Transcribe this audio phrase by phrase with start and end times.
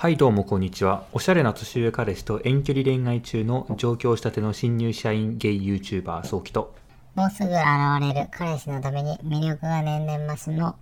[0.00, 1.04] はいどうもこんにちは。
[1.12, 6.72] おしゃれな年上彼氏と遠距離恋愛中の上京したての新入社員ゲイ YouTuber 早期と。
[7.14, 7.60] もうすぐ現
[8.00, 10.74] れる彼氏のために魅力が年々増すの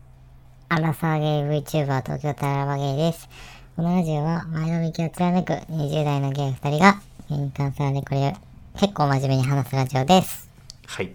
[0.68, 3.28] アラサーゲイ VTuber 東京タラバゲイです。
[3.74, 8.32] このラジオは前の道を貫く20代のゲイ2人がゲイに関するあれこれを
[8.78, 10.48] 結構真面目に話すラジオです。
[10.86, 11.12] はい。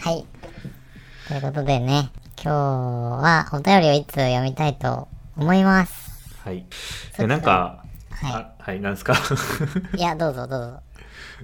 [0.00, 0.26] はい。
[1.28, 2.10] ということでね、
[2.42, 5.06] 今日はお便りをいつ読みたいと
[5.36, 5.99] 思います。
[6.44, 6.64] はい。
[7.18, 9.14] でなんか、はいあはい、なんですか？
[9.96, 10.80] いや、どうぞどうぞ。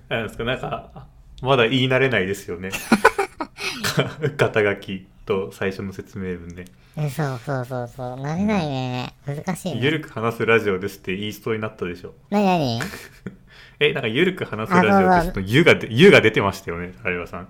[0.09, 0.45] なんですか？
[0.45, 1.06] なんか、
[1.42, 2.70] まだ言い慣れないですよね。
[4.37, 6.64] 肩書きと最初の説明文ね。
[6.96, 8.16] えそうそうそうそう。
[8.20, 9.14] 慣れないね。
[9.27, 9.80] 難しいね。
[9.82, 12.15] ゆるく話すラジオですって言いそうになったでしょ。
[12.30, 12.80] なになに？
[13.78, 17.48] え、なんかゆるく話すラジオですと、ゆがで、ゆが出てましたよね、有馬さん。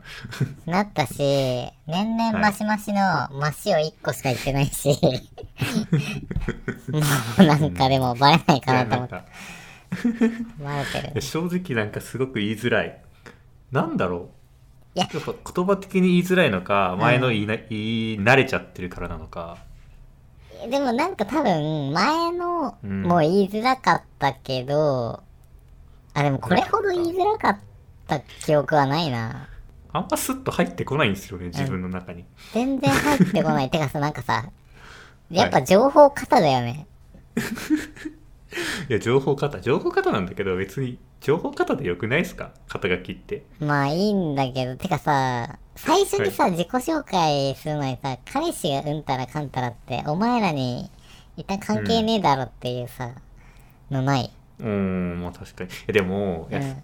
[0.67, 1.19] なったし、
[1.87, 2.99] 年々マシマシの
[3.31, 4.89] マシを1個しか言ってないし、
[6.91, 7.01] も
[7.39, 9.15] うなんかでもバレないかなと思って、
[10.65, 11.21] バレてる。
[11.23, 13.01] 正直なんかすごく言いづらい。
[13.71, 14.31] なんだろ
[14.97, 14.99] う。
[14.99, 15.09] いや。
[15.13, 19.59] やっぱ言葉的に言いづらいのか、前の言いな、言い慣れちゃってるからなのか。
[20.69, 23.03] でもなんか多分、前のうん。
[23.03, 25.23] も言いづらかったけど、
[26.17, 27.59] あ、でもこれほど言いづらかっ
[28.07, 29.49] た記憶はないな。
[29.93, 32.25] あんまスッと入ってこないんですよね、自分の中に。
[32.53, 33.71] 全然入ってこない。
[33.71, 34.47] てかさ、なんかさ、
[35.31, 36.87] やっぱ情報型だよね。
[38.89, 42.53] いや、情報型、情報型なんだけど、別に、情報型でよくないですか？
[42.69, 43.45] 肩書きって。
[43.61, 50.91] まあいいんだけど、てかさ、最初にさ、自己紹介するのにさ、彼氏がうんたらかんたらって、お前らに
[51.37, 53.11] 一旦関係ねえだろっていうさ、
[53.91, 54.31] のない。
[54.61, 55.71] うーん、まあ確かに。
[55.93, 56.83] でも、いやうん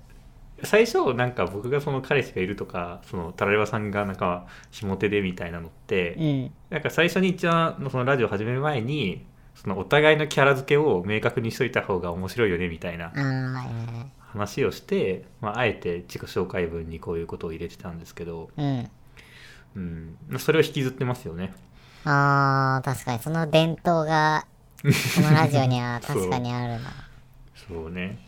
[0.64, 6.52] 最初、なんか僕がその彼氏がいるとか、その、タラレバさんがなんか、下手でみたいなのって、うん。
[6.70, 13.12] なんか最初に一番そのラジオ始める前にそのお互いのキャラ付けを明確にしといた方が面白いよねみたいな
[14.18, 18.90] 話をして、まあ、あえて自己紹介文にこういうことを入れてたんですけど、うん。
[19.74, 21.52] うん、まあそれを引きずってますよね。
[22.04, 24.46] ああ、確かにその伝統が、
[24.82, 26.90] このラジオには確かにあるな。
[27.72, 28.18] そうね。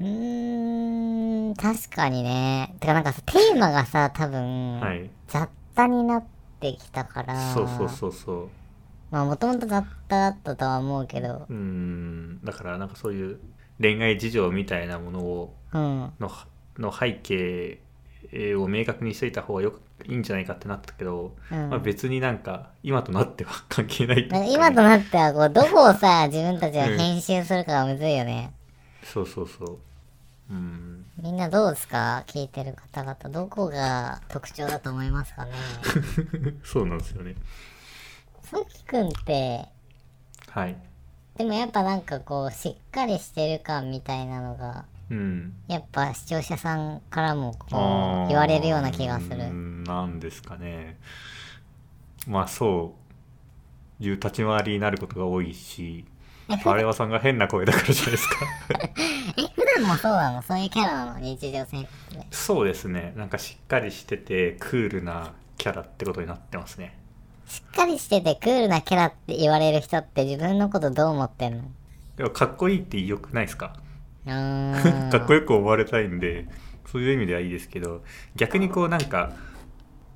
[0.00, 2.74] うーん、確かにね。
[2.80, 5.10] てかなんかさ、テーマがさ、多分、はい。
[5.26, 6.24] 雑多になっ
[6.60, 8.48] てきたから、そうそうそうそう。
[9.10, 13.40] まあもともと雑多だったとは思うけど、うん、だからなんかそういう
[13.80, 16.12] 恋愛事情みたいなものをうん。
[16.20, 16.30] の
[16.78, 17.80] の背景
[18.56, 28.52] を明確にしといた方がよくいいんじゃないかってなったけど、うんまあ、別になんか今となっては関係ないい今となってはこうどこをさ自分たちが編集するかがむずいよね、
[29.04, 29.78] そうそうそう。
[30.50, 31.04] うん。
[31.20, 32.22] みんなどうですか？
[32.26, 35.44] 聞いてる方々どこが特徴だと思いますか？
[35.44, 35.50] ね
[36.64, 37.34] そうなんですよね。
[38.44, 39.66] さきくんって
[40.48, 40.76] はい。
[41.36, 45.54] でもやっぱなんかこうしっかりしてる感みたいなのがうん。
[45.68, 50.98] やっぱ視聴者さんからもこう言われるような気がすうるんなんですかね。
[52.26, 52.94] まあそ
[54.00, 56.04] ういう立ち回りになることが多いし、
[56.64, 58.36] あれはさんが変な声だからじゃないですか。
[59.38, 60.42] え普段もそうなの？
[60.42, 63.12] そういうキャラなの日常生活でそうですね。
[63.16, 66.98] なんかしっかりしててクールなキャラってことになってますね。
[67.46, 71.64] しっかりしててクールなキャラって言われる人って自分のことどう思ってんの？
[72.16, 73.74] でもかっこいいって良くないですか？
[74.28, 76.46] かっこよく思われたいんで
[76.86, 78.02] そういう意味ではいいですけど
[78.36, 79.32] 逆にこうなんか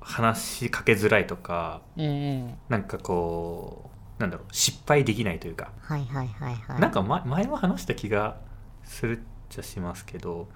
[0.01, 2.57] 話しかけづらいとかうんうん。
[2.69, 6.79] なんかこうなんだろう失敗できないというか、はいはいはいはい。
[6.79, 8.37] なんか前前も話した気が
[8.83, 10.49] するっちゃしますけど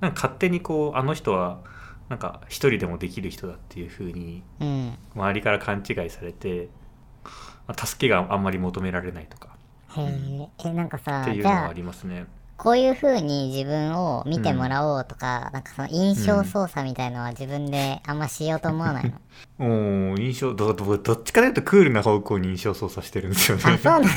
[0.00, 1.60] なんか勝手にこうあの人は
[2.08, 4.98] なんか一人でもできる人だっていう風にうん。
[5.14, 6.68] 周りから勘違いされて、
[7.66, 9.56] まあ助けがあんまり求められないとか。
[9.96, 12.26] へええなんかさっていうのはありますね。
[12.56, 19.18] こういう風に自分を見てもらおうとか、なんかその印象操作みたいのは自分であんましようと思わないの？
[19.58, 23.64] おー印象どどどっちかというとクールな方向に印象操作してるんですよね。
[23.66, 24.08] あそうなんだ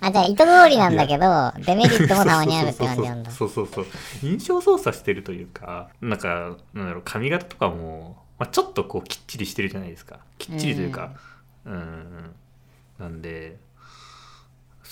[0.00, 3.30] あじゃあ意図通りなんだけどデメリットもたまにあるって感じなんだ。
[3.30, 3.90] そうそうそうそ
[4.26, 10.20] う印象操作してるというかなんかなんだろう髪型とかも、まあ、ちょっとこうきっちりしてるじゃないですか。
[10.38, 11.10] きっちりというか
[11.66, 12.34] うん。
[12.98, 13.56] なんで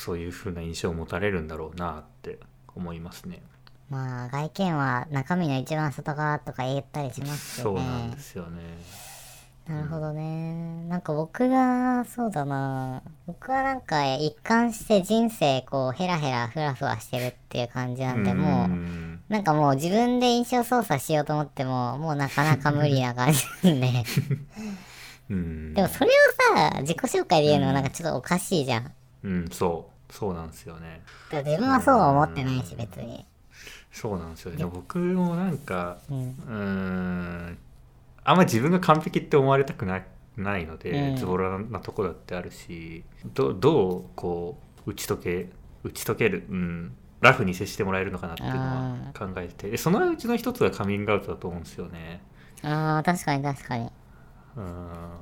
[0.02, 2.40] そういう風な印象を持たれるんだろうなって
[2.74, 3.40] 思いますね
[3.88, 8.60] まあ外見は中身の一番外側とか言ったりしますよねそうなんですよね
[9.68, 10.84] なるほどね。
[10.88, 13.00] なんか僕が、そうだな。
[13.28, 23.88] 僕はなんか一貫して人生こうヘラヘラフラフラしてるっていう感じなんで、もう、んなんかもう自分で印象操作しようと思っても、もうなかなか無理な感じなんで。
[25.30, 26.10] うんでもそれを
[26.56, 28.92] さ、自己紹介で言うのはなんかちょっとおかしいじゃん。
[29.22, 29.91] うんそうそ
[30.30, 33.24] うなんですよね自分はそうは思ってないし、別に。
[33.90, 37.58] そうなんですよね僕もなんかうん。
[38.24, 40.04] あんまり自分が完璧って思われたくない
[40.36, 43.04] ないので、うんズボラなとこだってあるし
[43.34, 45.50] どどうこう打ち解け
[45.84, 52.22] 打ち解ける、うん、ラフに接してもらえるのかなっていうのは考えててでそのうちの一つがカミングアウトだと思うんですよね。
[52.62, 53.90] ああ、確かに確かに。
[54.56, 54.74] うん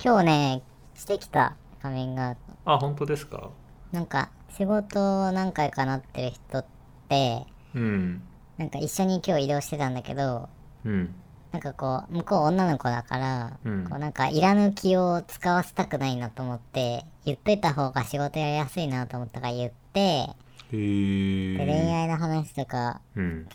[0.05, 0.63] 今日ね、
[0.95, 2.41] してきた、カミングアウト。
[2.73, 3.51] あ本当ですか？
[3.93, 6.64] なんか、仕事何回かなってる人っ
[7.08, 8.23] て、うん
[8.58, 10.50] なんか一緒に今日移動してたんだけど、
[10.85, 11.14] うん。
[11.50, 13.85] なんかこう、向こう女の子だから、うん。
[13.88, 20.35] こうなんかいらぬ気を使わせたくないなと思って、言っといた方が仕事やりやすいなと思ったから言って、へ
[20.73, 20.76] で
[21.56, 23.49] 恋え愛の話とかうん。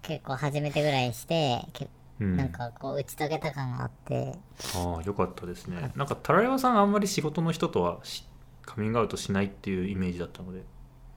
[0.00, 2.36] 結構初めてぐらいして、けうん。
[2.38, 4.32] なんかこう打ち解けた感があって、
[4.74, 5.92] ああよかったですね。
[5.96, 8.26] なんかタラヤワさんあんまり仕事の人とはし
[8.66, 10.60] カミングアウトしないっていうイメージだったので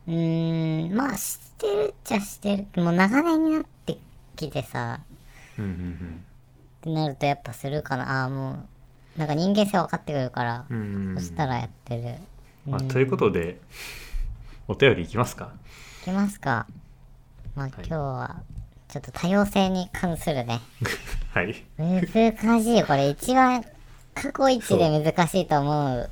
[0.07, 2.81] うーん、まあしてるっちゃしてる。
[2.83, 3.97] もう長年になって
[4.35, 5.01] きてさ、
[5.57, 6.25] うんうん
[6.79, 8.21] ってなるとやっぱするかな。
[8.21, 8.63] ああ、も
[9.17, 12.15] う、なんか人間性分かってくるから、うんうんうんそしたらやってる。
[12.65, 13.59] まあ、ということで
[14.67, 15.51] お便りいきますか？
[16.01, 16.65] いきますか。
[17.55, 18.41] まあ今日は、
[18.87, 20.61] ちょっと多様性に関するね。
[21.33, 22.83] はい難しい。
[22.83, 23.65] これ一番
[24.21, 26.09] 過去一で難しいと思う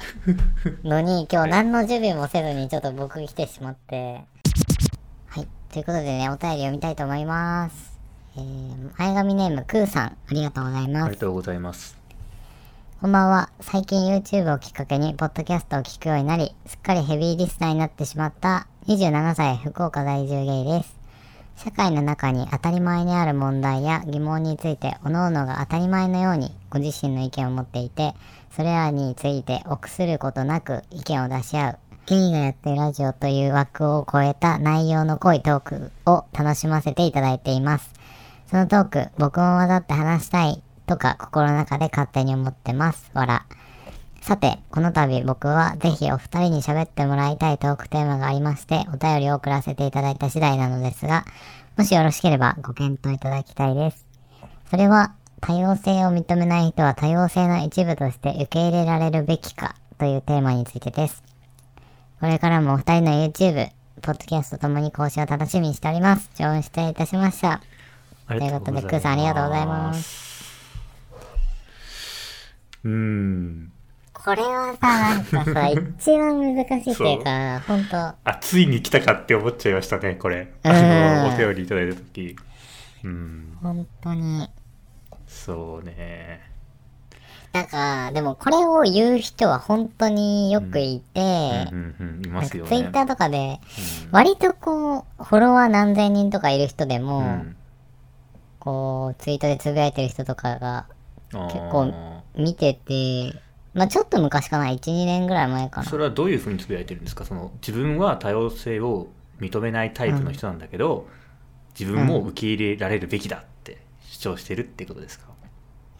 [0.83, 4.21] のに、今日何の準備もせずにちょっと僕来てしまって。
[5.27, 5.47] はい。
[5.73, 7.99] ということでね、お便り読みたいと思います。
[8.37, 11.09] えー、前髪ネームくーさん、ありがとうございあます。
[11.09, 11.97] りがとうございます
[13.01, 13.49] こんばんは。
[13.59, 20.96] 最近 YouTube をきっかけに、ポッドキャストを聞くようになり、すっかりヘビーリスナーになってしまった27歳福岡在住ゲイです。
[21.57, 28.13] 社会の中に当たり前にある問題や疑問について、各々が当たり前のようにご自身の意見を持っていて、
[28.55, 31.77] それらについて臆することなく意見を出し合う。
[32.05, 37.91] ゲイがやってるラジオという枠を超えた内容の濃いトークを楽しませていただいています。
[38.49, 43.09] そのトーク、僕も混ざって話したいとか心の中で勝手に思ってます。
[43.13, 43.45] わら。
[44.27, 51.23] さて、この度僕はぜひお二人に喋ってもらいたいトークテーマがありまして、お便りを送らせていただいた次第なのですが、
[51.77, 54.05] もしよろしければご検討いただきたいです。
[54.69, 61.23] それは、多様性を認めない人は多様性の一部として受け入れられるべきかというテーマについてです。
[62.19, 63.69] これからもお二人の YouTube、
[64.01, 66.29] ポッドキャストともに更新を楽しみにしております。
[66.35, 67.61] 長文失礼いたしました。
[68.27, 70.27] といということでクーさんありがとうございます
[72.83, 73.71] うーん
[74.23, 80.53] これはさ、なんかさ、一番難しいっていうか、ほんと、あついに来たかって思っちゃいましたねこれ。
[80.63, 80.71] うん。
[80.71, 82.35] あのお便りいただいた時。
[83.03, 83.57] うん。
[83.61, 84.49] 本当に。
[85.27, 86.41] そうね。
[87.53, 91.21] なんか、でもこれを言う人は本当によくいて、
[91.71, 92.69] うんうんうんいますよね。
[92.69, 93.59] ツイッターとかで、
[94.11, 97.55] 割とこう、フォロワー何千人とかいる人でも、うん。
[98.59, 100.87] こう、ツイートでつぶやいてる人とかが
[101.31, 101.93] 結結構
[102.35, 103.46] 見てて、
[103.77, 105.87] まあちょっと昔かな、1、2年ぐらい前かな。
[105.89, 107.23] それはどういうふうにつぶやいてるんですか？
[107.25, 109.07] その自分は多様性を
[109.39, 111.07] 認めないタイプの人なんだけど、
[111.79, 113.77] 自分も受け入れられるべきだって
[114.09, 115.27] 主張してるってことですか、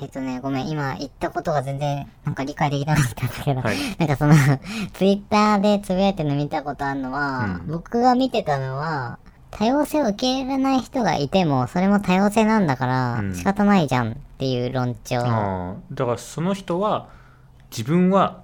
[0.01, 3.77] えっとね、ごめん、今言ったことが全然なんか理解できなかったんだけど、はい。
[3.99, 4.33] なんかその、
[4.93, 7.71] ツイッターでつぶやいてるの見たことあるのは、うん。
[7.71, 9.19] 僕が見てたのは、
[9.51, 13.35] 多様性を受け入れない人がいても、それも多様性なんだからうん。
[13.35, 15.19] 仕方ないじゃんっていう論調。
[15.19, 17.07] ああだからその人は
[17.71, 18.43] 自分は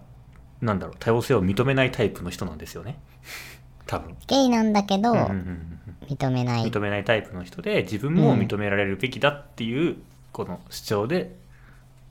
[0.61, 2.99] なんだろう多様性を認めないタイプの人なんですよね
[3.85, 6.63] 多分、ゲイなんだけど、うんうんうん認めない。
[6.65, 9.97] 認めないタイプの人で自分も認められるべきだっていう
[10.33, 11.37] この主張で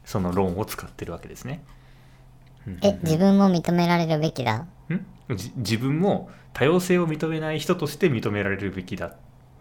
[0.07, 1.62] その論を使ってるわけですね。
[2.66, 4.66] うんえ、自分も認められるべきだ？
[4.90, 9.16] んじ自分も多様性を認めない人として認められるべきだっ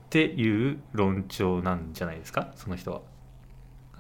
[0.10, 2.52] ていう論調なんじゃないですか？
[2.56, 3.02] その人は。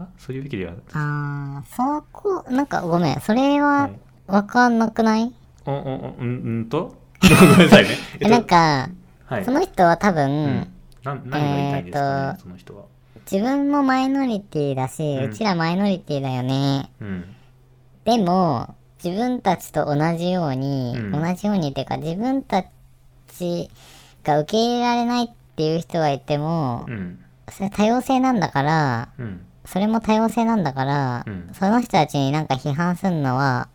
[0.02, 0.74] あそういうべきでは。
[0.94, 4.00] あー、そこ、なんかごめん、それははい。
[4.28, 5.34] わかんなくない、
[5.66, 6.96] おおおうんんと？
[7.22, 7.28] ご
[7.58, 7.90] めんなさいね。
[8.20, 8.90] え、なんか、
[9.26, 10.68] はい、その人は多分、うん、
[11.04, 12.84] な何が言いたいんですかね、えーとその人は。
[13.32, 16.90] 自分もマイノリティだし、ううんちらマイノリティだよね。
[17.02, 17.26] うん。
[18.04, 21.12] でも、自分たちと同じように、うん。
[21.12, 22.64] 同じようにっていうか、自分た
[23.28, 23.70] ち
[24.24, 27.20] が受け入れられないっていう人がいても、うん。
[27.50, 31.50] それ多様性なんだから、うんそれも多様性なんだから、うん。
[31.54, 33.70] その人たちになんか批判するのは、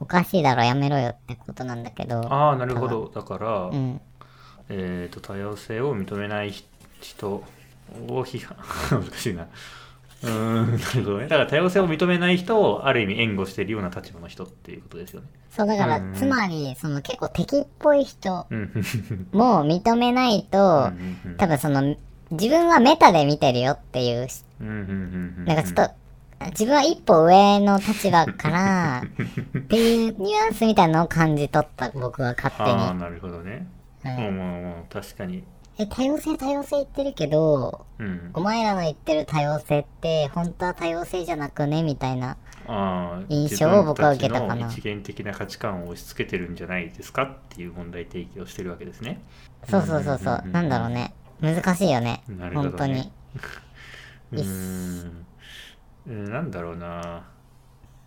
[0.00, 2.20] おかしいだろ、やめろよってことなんだけど。
[2.32, 3.12] ああなるほど。
[3.14, 4.00] だから、うん。
[4.70, 6.54] えー、と多様性を認めない
[7.00, 7.44] 人を
[8.24, 8.56] 批判
[9.04, 9.42] 難しいな。
[10.22, 11.24] うーんなるほどね。
[11.24, 15.26] だから多様性を認めない人をある意味援護しているような立場の人っていうことですよね。
[15.50, 16.14] そう、だから、うん。
[16.14, 18.46] つまり、その結構敵っぽい人
[19.32, 20.90] も認めないと、
[21.36, 21.94] 多分その、
[22.32, 24.26] 自分はメタで見てるよっていう、
[24.60, 25.90] なんかちょっと、
[26.46, 32.70] 自分は一歩上の立場から、っていうニュアンスみたいなのを感じ取った、僕は勝手に。
[32.70, 33.66] ああなるほどね、
[34.90, 35.44] 確かに
[35.78, 42.36] え、多様性多様性言ってるけど、うんお前らの言ってる多様性って、本当は多様性じゃなくねみたいな。
[43.28, 49.20] 印象を僕は受けたかな一元的な価値観を押し付けてるんじゃないですかっていう問題提起をしてるわけですね
[49.68, 50.42] そうそうそうそう。
[50.52, 51.12] なんだろうね。
[51.42, 52.22] 難しいよね。
[52.28, 53.12] なるほどね本当に。
[54.32, 55.26] うーん
[56.06, 57.24] うんなんだろうな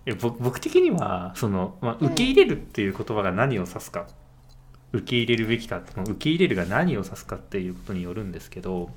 [0.05, 4.07] いや僕僕的にはその、まあ、受け入れるっていう言葉が何を指すか、
[4.91, 8.89] 受け入れるべきかその受け入れるが何を指すかっていうことによるんですけど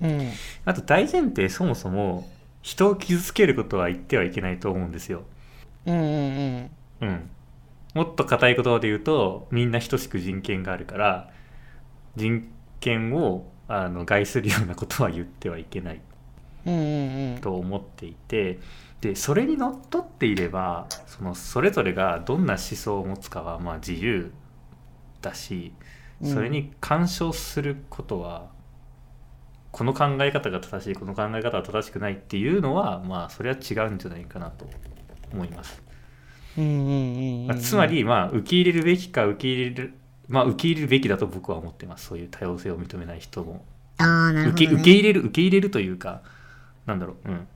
[0.00, 0.30] うん。
[0.64, 2.28] あと大前提そもそも
[2.62, 5.22] 人を傷つけることは言ってはいけないと思うんですよ。
[5.84, 6.70] うんうんうん。
[7.00, 7.30] うん、
[7.94, 11.30] もっと硬い言葉で言うとみんな等しく人権があるから
[12.16, 12.48] 人
[12.80, 16.00] 権をあの害するようなことは言ってはいけない
[16.66, 17.40] うんうんうん。
[17.40, 18.60] と思っていて
[19.00, 24.32] でそれにのっとっていればそのそれぞれがどんな思想を持つかはまあ自由
[25.20, 25.72] だし
[26.22, 28.48] うんそれに干渉することは、
[29.70, 34.66] この考え方が正しいこの考え方は正しくないっていうのはまあそれは違うんじゃないかなと
[35.30, 35.82] 思います。
[36.56, 37.46] うんうんうんうん。
[37.48, 39.94] まあつま、りまあ受け入れるべきか受け入れる
[40.28, 43.64] まあ受け入れるべきだと僕は思ってますそういう多様性を認めない人も
[43.98, 44.72] ああ、なるほど、ね。
[44.72, 46.22] 受け入れる受け入れるというか
[46.86, 47.48] なんだろううん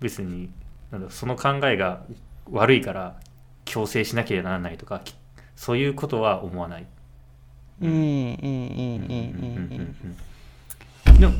[0.00, 0.50] 別に
[0.90, 2.04] なんだその考えが
[2.50, 3.16] 悪いから
[3.64, 5.14] 強制しなければならないとかき
[5.56, 6.86] そういうことは思わない。
[7.80, 8.46] うんうんうんうんう
[9.08, 9.26] ん
[9.72, 9.96] うん
[11.06, 11.34] うんでも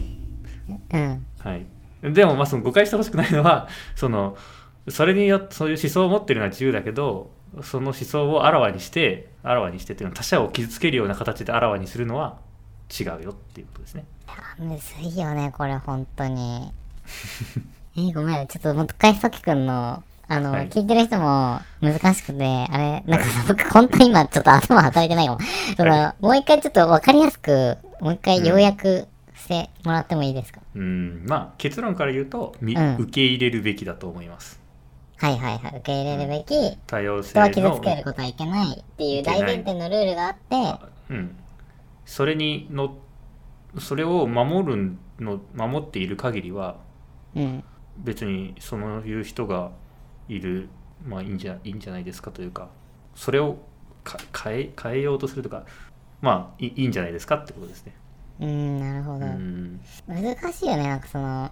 [0.93, 1.01] うん。
[1.01, 1.27] うん。
[1.39, 1.67] はい、
[2.03, 4.37] でもまあその誤解してほしくないのはその
[4.89, 7.31] それによってそういう思想を持ってるのは自由だけど
[7.63, 12.39] その思想をあらわにしてあらわにしてっていうのは他者を傷つけるような形であらわにするのは
[12.91, 14.05] 違うよっていうことですね。
[14.59, 16.73] むずいよね、これ、本当に。
[17.97, 25.39] えーごめん、ちょっともう一回、さきくんの、あの、はい聞いてる人も難しくて、あれ、なんかさ、僕、本当に今、ちょっと頭働いてないかも。
[25.77, 29.07] その、はもう一回ちょっとわかりやすく、もう一回要約
[29.37, 34.61] してもらってもいいですか、うんまあ結論から言うと、みうん受け入れるべきだと思います。
[35.17, 35.77] はいはいはい。
[35.77, 40.81] 受け入れるべき、多様性人は傷のつけることはいけないっていう大前提のルールがあって、
[41.11, 41.37] うん、
[42.05, 42.97] それにの
[43.79, 46.77] それを守るの守っている限りは
[47.35, 47.65] うん。
[47.99, 49.71] 別にそのいう人が
[50.29, 50.69] いる
[51.07, 52.69] まあいいんじゃいいんじゃないですかというか
[53.15, 53.59] それを
[54.03, 55.65] か変え変えようとするとか
[56.21, 57.95] まあいいいんじゃないですかってことですね。
[58.41, 59.27] うん、なるほうど。
[59.27, 61.51] ん難しいよね、なんかその、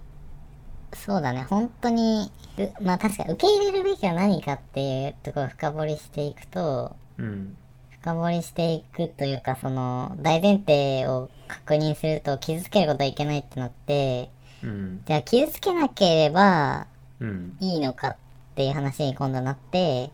[0.94, 7.56] そうだね、本当に、うまあ確かに受け入れるべきは何かっていうところを深掘りしていくと、うん
[8.02, 14.30] 深掘りしていくというか、その、大前提を確認すると傷つけることはいけないってなって、
[14.62, 16.86] うんじゃあ傷つけなければ
[17.20, 18.16] うんいいのかっ
[18.56, 20.10] ていう話に今度なって、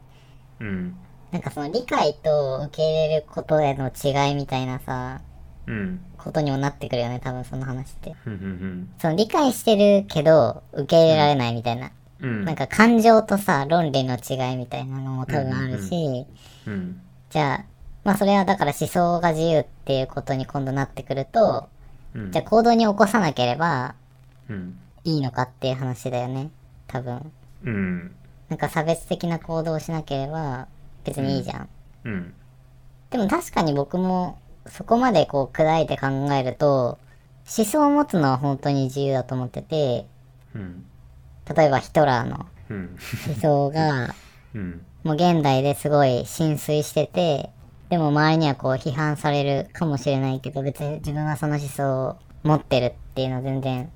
[0.60, 0.96] うん。
[1.30, 5.27] なんかその理解と受け入れることへの違いみたいなさ、うん
[6.16, 8.14] ことにもなってくるよね、多分その話って。
[8.98, 11.90] その理解してるけど、受け入れられないみたいな。
[12.20, 16.26] うんなんか感情とさ、論理の違いみたいなのも多分あるし、
[16.66, 17.64] うんじゃあ、
[18.04, 21.68] まあそれはだから思想が自由っていうことに今度なってくると、
[22.14, 23.94] うんじゃあ行動に起こさなければ
[24.48, 26.50] うんいいのかっていう話だよね。
[26.86, 27.32] 多分。
[27.64, 28.14] うん
[28.48, 30.66] なんか差別的な行動をしなければ
[31.04, 31.68] 別にいいじゃん。
[32.04, 32.34] うん
[33.10, 34.38] でも確かに僕も
[34.70, 36.98] そこまでこう砕いて考えると、
[37.56, 40.06] 思想を持つのは本当に自由だと思ってて、
[40.54, 40.84] うん。
[41.54, 42.96] 例えばヒトラーのうん。
[43.26, 44.14] 思想が、
[44.54, 44.82] うん。
[45.04, 47.50] もう現代ですごい浸水してて、
[47.88, 53.90] でも周りにはこう批判されるかもしれないけど、別に自分はその思想を持ってるっていうのは全然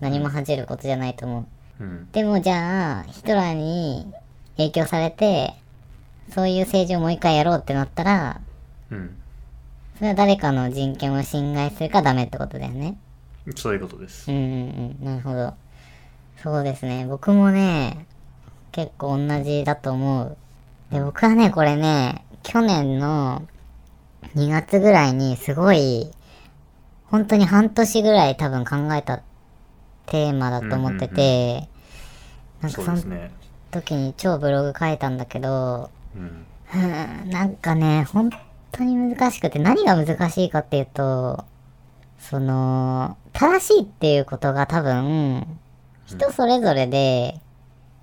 [0.00, 1.46] 何も恥じることじゃないと思
[1.80, 1.84] う。
[1.84, 2.08] うん。
[2.12, 4.12] でもじゃあ、ヒトラーに
[4.56, 5.54] 影響されて、
[6.32, 8.40] そういう政治をもう一回やろうってなったら、
[8.90, 9.16] うん
[9.98, 12.96] それは誰かの人権を侵害するからダメってことだよね。
[13.56, 15.54] そういうことですうんうんうん、なるほど。
[16.40, 17.04] そうですね。
[17.08, 18.06] 僕もね、
[18.70, 20.36] 結構同じだと思う。
[20.92, 23.42] で、僕はね、これね、去年の
[24.36, 26.12] 2月ぐらいにすごい、
[27.06, 29.22] 本当に半年ぐらい多分考えた
[30.06, 31.68] テーマだと思ってて、
[32.60, 33.30] なんかそうそのですね
[33.72, 38.30] 時に超ブログ書いたんだけど、うんうんなんかね、本
[38.72, 41.44] 当に難しくて、何が難しいかっていうと、
[42.18, 45.46] その、正しいっていうことが多分、
[46.06, 47.40] 人それぞれで、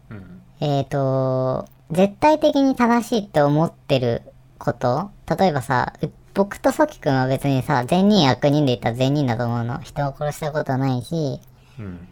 [0.10, 0.42] うん。
[0.60, 4.22] えっ、と、絶対的に正しいって思ってる
[4.58, 9.80] こと例えばさ、う僕とソキ君は別にさ、善人悪人で言ったら善人だと思うの。
[9.80, 11.40] 人を殺したことないし、
[11.80, 12.08] うん。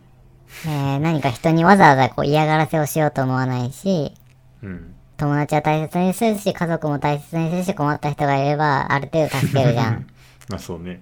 [0.66, 4.14] えー何か人にわざわざこう嫌がらせをしようと思わないし、
[4.62, 10.06] うん友達は大切にするし、家族も大切にするし、困った人がいれば、ある程度助けるじゃん。
[10.50, 11.02] まあそうね。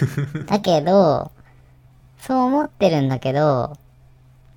[0.46, 1.32] だけど、
[2.20, 3.78] そう思ってるんだけど、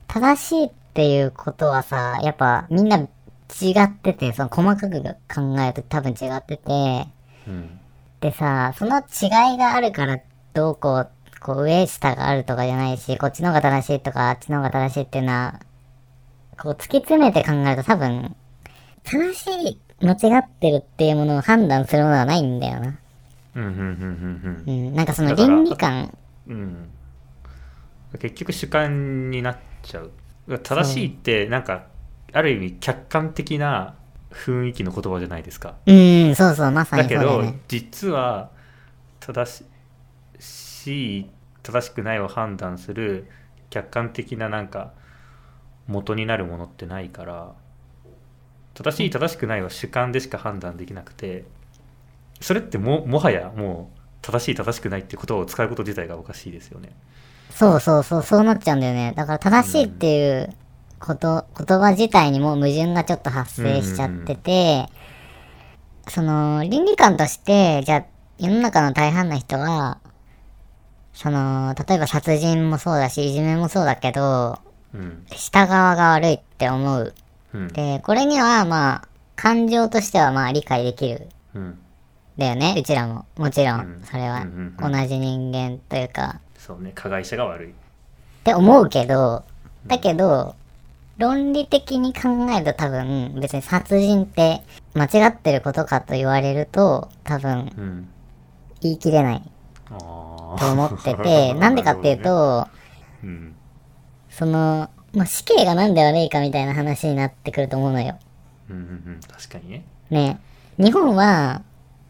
[0.07, 3.07] 正しいっていうことはさ、やっぱみんな違
[3.84, 5.01] ってて、その細かく
[5.34, 7.07] 考えると多分違ってて、
[7.48, 7.79] うん。
[8.19, 10.19] でさ、その違いがあるから
[10.53, 15.62] どうこう、こう上下があるとかじゃないし、こっちの方が正しいとか、あっちの方が正しいっていうのは、
[16.57, 18.36] こう突き詰めて考えると多分、
[19.05, 22.97] 正しい、間違ってるっていうものを判断するものはないんだよな。
[23.55, 26.55] うんうんうんうんうん、なんかその倫理観、うん。
[26.55, 26.89] うん
[28.17, 30.12] 結局主観になっちゃう。
[30.59, 31.88] 正しいってなんか
[32.31, 33.95] ある意味客観的な
[34.31, 35.75] 雰囲気の言葉じゃないですか。
[35.85, 37.43] うん、そうそう、まさにだけど。
[37.67, 38.51] 実は
[39.19, 39.65] 正
[40.39, 41.29] しい
[41.63, 43.25] 正しくないを判断する
[43.69, 44.93] 客観的ななんか
[45.88, 47.53] 元になるものってないから
[48.75, 51.46] 正しい正しくないは主観でしか判断できなくて
[52.41, 56.89] それってももはやもう正しい正しくないって言葉を使うこと自体がおかしいですよね。
[57.51, 59.13] そうそうそう、そうなっちゃうんだよね。
[59.15, 60.50] だから正しいっていう
[61.00, 64.89] こと、言葉自体にも矛盾がちょっと発生しちゃってて、
[66.08, 68.05] その、倫理観として、じゃあ、
[68.39, 70.00] 世の中の大半の人は、
[71.13, 74.60] その、例えば殺人もそうだし、いじめもそうだけど、
[74.94, 77.13] うん下側が悪いって思う。
[77.55, 77.67] うん。
[77.69, 81.29] で、これにはまあ、感情としてはまあ理解できる。
[81.53, 81.79] うん。
[82.38, 83.25] だよね、うちらも。
[83.38, 83.79] もちろうん。
[83.79, 84.45] ん、それは
[84.79, 87.69] 同じ人間というか、そうね加害者が悪い。
[87.69, 87.74] っ
[88.43, 89.43] て思うけど、
[89.88, 90.55] だけど、
[91.17, 94.62] 論理的に考えると多分、別に殺人って
[94.93, 98.09] 間違ってることかと言われると、多分うん。
[98.81, 99.41] 言い切れない。
[99.91, 102.68] あと思ってて、 なんでかっていう、と、
[104.29, 108.19] その、まあ、死刑がなんで悪いかみたいな話になってくると思うのよ。
[108.69, 109.85] うんうんうんうん、確かにね。
[110.09, 110.39] ね。
[110.77, 111.61] 日本は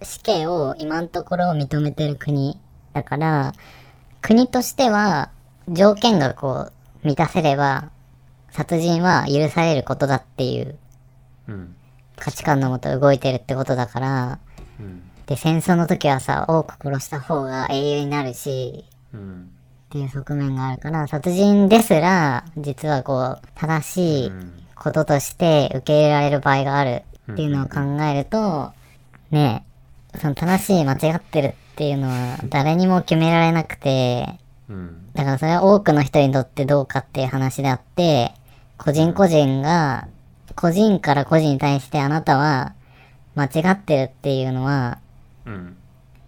[0.01, 2.59] 死刑を今のところ認めてる国
[2.93, 3.53] だから、
[4.21, 5.29] 国としては
[5.69, 6.71] 条件がこ
[7.03, 7.91] う満たせれば、
[8.49, 10.77] 殺人は許されることだっていう
[11.47, 11.75] うん
[12.15, 14.39] 価値観のもと動いてるってことだから、
[14.79, 19.51] うんで、戦争の時はさ、多く殺した方が英雄になるし、うん
[19.95, 24.61] っていう側面があるから、殺人ですら、実はこう、正しいうん。
[24.75, 28.73] こととして受け入れられる場合があるっていうのを考えると、
[29.31, 29.65] ね
[30.13, 34.37] え、その正しい間違ってるっていうのは誰にも決められなくて、
[34.69, 35.13] うん。
[35.13, 38.33] だからそれは多くの人にとってどうかっていう話であって、
[38.77, 40.09] 個人個人が、
[40.57, 42.73] 個人から個人に対してあなたは
[43.35, 44.99] 間違ってるっていうのは
[45.45, 45.77] うん。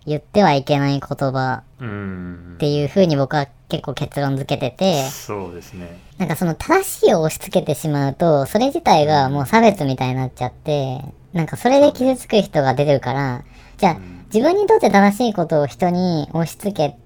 [0.06, 2.54] 言ってはいけない言葉うん。
[2.56, 6.00] っていう風に僕は結構結論付けてて、そうですね。
[6.18, 11.02] なんかその正しいを押し付けてしまうと、それ自体がもう差別みたいになっちゃって、
[11.34, 13.44] なんかそれで傷つく人が出てるから、
[13.78, 13.98] じゃあ
[14.34, 16.98] 自分にとって正しいことを人に押し付け、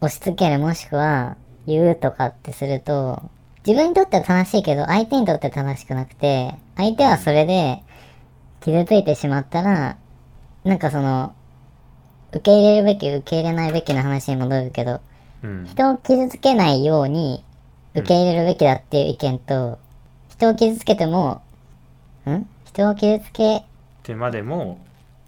[0.00, 3.22] 押し付けるもしくは言うとかってすると、
[3.66, 7.82] 自分にとっては正しいけど相手にとっては正しくなくて、相手はそれで
[8.60, 9.96] 傷ついてしまったら、
[10.62, 11.32] なんかその、
[12.32, 15.00] 受け入れるべき受け入れないべきの話に戻るけど、うん
[15.66, 17.44] 人を傷つけないように
[17.94, 19.78] 受け入れるべきだっていう意見と、
[20.28, 21.42] 人を傷つけても、
[22.26, 22.46] ん？
[22.64, 23.64] 人を傷つけ
[24.02, 24.78] 手までも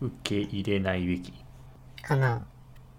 [0.01, 1.33] 受け入れないべき。
[2.03, 2.41] かなっ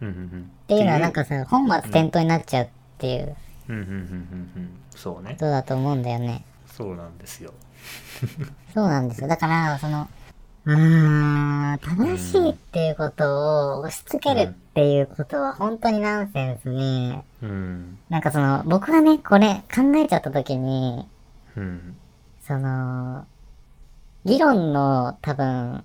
[0.01, 3.35] うんうんうんていうのはなんかさ、本末転倒になっちゃうっていう
[3.67, 6.43] うんうんうんうんうんそうねことだと思うんだよね。
[6.71, 7.53] そうなんですよ。
[8.73, 9.27] そうなんですよ。
[9.27, 10.07] だから、その、
[10.69, 21.07] うーん、正しいっていうことを押し付けるっていうことは本当にナンセンスで、うんなんかその、僕がね、これ考えちゃった時に、
[21.57, 21.97] うん
[22.41, 23.25] その、
[24.25, 25.83] 議論の多分、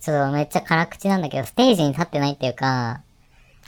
[0.00, 3.02] ちょっとめっちゃ辛口なんだけど、ステージに立ってないっていうか、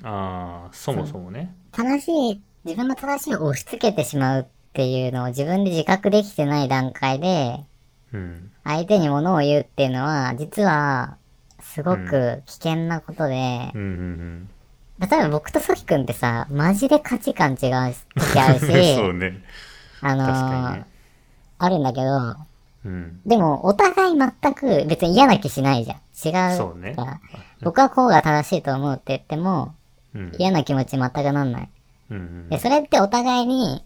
[0.03, 1.55] ああそもそもね。
[1.71, 7.76] 正しい、自分の正しいを押し付けてしまうっていうのを自分で自覚できてない段階で、うん
[8.65, 11.17] 相手に物を言うっていうのは、実は、
[11.61, 14.49] すごく危険なことで、うんうん
[14.99, 18.61] 例えば僕とソキ君ってさ、マジで価値観違う時あるうん。
[18.61, 19.45] し、 ね。
[20.01, 20.85] あの。
[21.59, 22.37] あるんだけど、
[22.85, 25.99] うんでも、お互い全く別に嫌な気しないじゃん。
[25.99, 26.57] 違う。
[26.57, 27.21] そうねから
[27.61, 29.75] 僕はこうが正しいと思うって言っても、
[30.15, 31.69] うん嫌な気持ち全くなんない。
[32.11, 33.85] うんうんで、それってお互いに、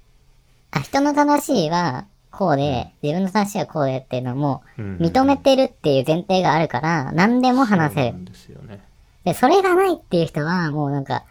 [0.70, 2.06] あ、人の正しいは
[2.40, 8.80] こうで、自分の正しいはこうでっていうのも、うん認めてるっていう前提があるから、何でも話せるですよね。
[9.24, 11.24] で、それがないっていう人は、もうなんか、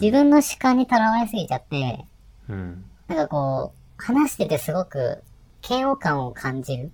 [0.00, 2.06] 自分の主観にとらわれすぎちゃって、
[2.48, 2.82] うん。
[3.08, 5.22] なんかこう、話しててすごく
[5.68, 6.90] 嫌悪感を感じる。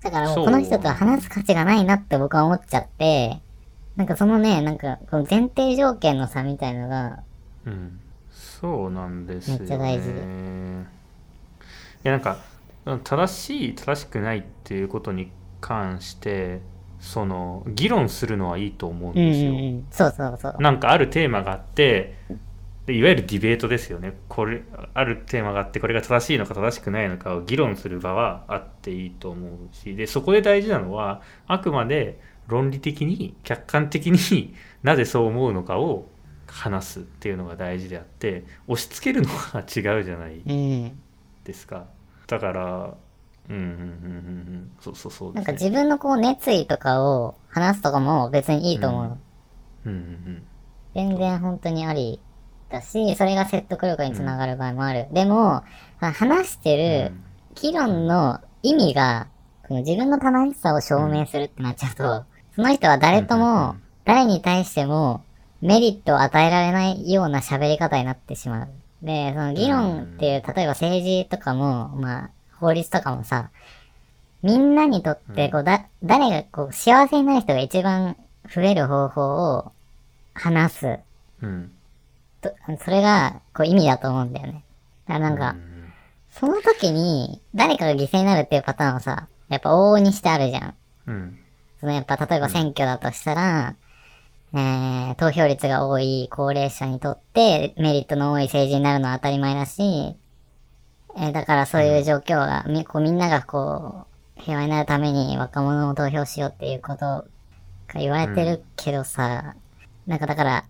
[0.00, 3.40] だからこの人とは話す価値がないなって僕は思っちゃって、
[3.96, 7.24] なんかそのね、なんかこの前提条件の差みたいのが、
[7.66, 8.00] うんうん。
[8.30, 9.60] そうなんですよね。
[9.60, 10.97] めっちゃ大事い
[12.02, 12.38] やなんか
[13.04, 15.30] 正しい正しくないっていうことに
[15.60, 16.60] 関して
[17.00, 19.52] その議論するのはいいと思うんうんうんですよ。
[19.52, 19.86] うん。
[19.90, 20.56] そうそうそう。
[20.58, 22.14] なんかあるテーマがあって
[22.86, 24.62] でいわゆるディベートですよねこれ
[24.94, 36.08] あるテーマがあってこれが正しいのか正しくないのかを議論する場はあっていいと思うしでそこで大事なのはあくまで論理的に客観的に なぜそう思うのかを
[36.46, 41.02] 話すっていうのが大事であって押し付けるのは違うじゃないうん。
[41.48, 41.86] ですか？
[42.28, 42.94] だから
[43.48, 43.80] うんうんうんうんう
[44.58, 49.18] んそうそうそうなんか自分のこう熱意とかを話すとかも別にいいと思う。
[49.86, 50.42] うんうん
[50.94, 52.20] 全然本当にあり
[52.70, 55.06] だし、それが説得力につながる場合もある。
[55.12, 55.62] でも、
[56.00, 57.12] 話してる
[57.54, 59.28] 議論の意味が、
[59.68, 65.22] この自分の正しさを証明するってなっちゃうと、その人は誰とうんうんうもん、誰に対しても
[65.60, 68.68] メリットを与えられないような喋り方になってしまう。
[69.02, 73.50] で、その議論っていう、例えば政治とかも、まあ、法律とかもさ、
[74.42, 78.16] みんなにとって、こう、だ、誰がこう、幸せになる人が一番
[78.52, 79.72] 増える方法を
[80.34, 80.98] 話す。
[81.42, 81.72] うん
[82.40, 84.62] とそれが、こう、意味だと思うんだよね。
[85.06, 85.68] だからなんか、うん
[86.30, 90.74] その時に、誰かが犠牲になるっていうパターンはさ、やっぱ往々にしてあるじゃん。
[91.06, 91.38] うん
[91.80, 93.74] そのやっぱ例えば選挙だとしたら、
[94.54, 99.82] えー、投票率が多い高齢者にとってメリットの多い政治になるのは当たり前だし、
[101.16, 104.06] えーだからそういう状況が、みこうみんながこ
[104.38, 107.26] う、平和になるために若者を投票しようっていうことが
[107.94, 109.56] 言われてるけどさ、
[110.06, 110.64] なんかだから、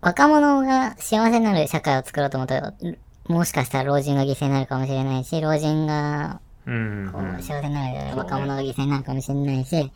[0.00, 7.10] 若者が幸せになる社会を作ろうと思うと、もしかしたら老人が犠牲になるかもしれないし、老人がうん。
[7.10, 9.92] こう幸せになる若者が犠牲になるかもしれないし、なんか、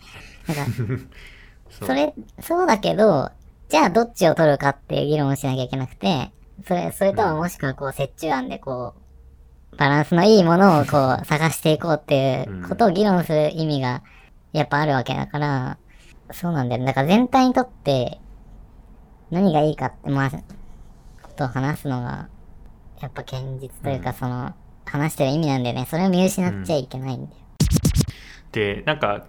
[1.80, 3.30] それ、そうだけど、
[3.68, 6.30] じゃあどっちを取るかっていう議論をしなきゃいけなくて、
[6.66, 8.94] それ、それとはもしくはこう、折衷案でこ
[9.72, 14.02] う、バランスのいいものをこう、 探していこうっていうことを議論する意味が、
[14.52, 15.78] やっぱあるわけだから、
[16.32, 16.86] そうなんだよね。
[16.86, 18.20] だから全体にとって、
[19.30, 20.38] 何がいいかって、まあ、こ
[21.34, 22.28] とを話すのが、
[23.00, 24.52] やっぱ堅実というか、その、
[24.84, 25.86] 話してる意味なんだよね。
[25.88, 27.42] それを見失っちゃいけないんだよ。
[28.52, 29.26] でなんか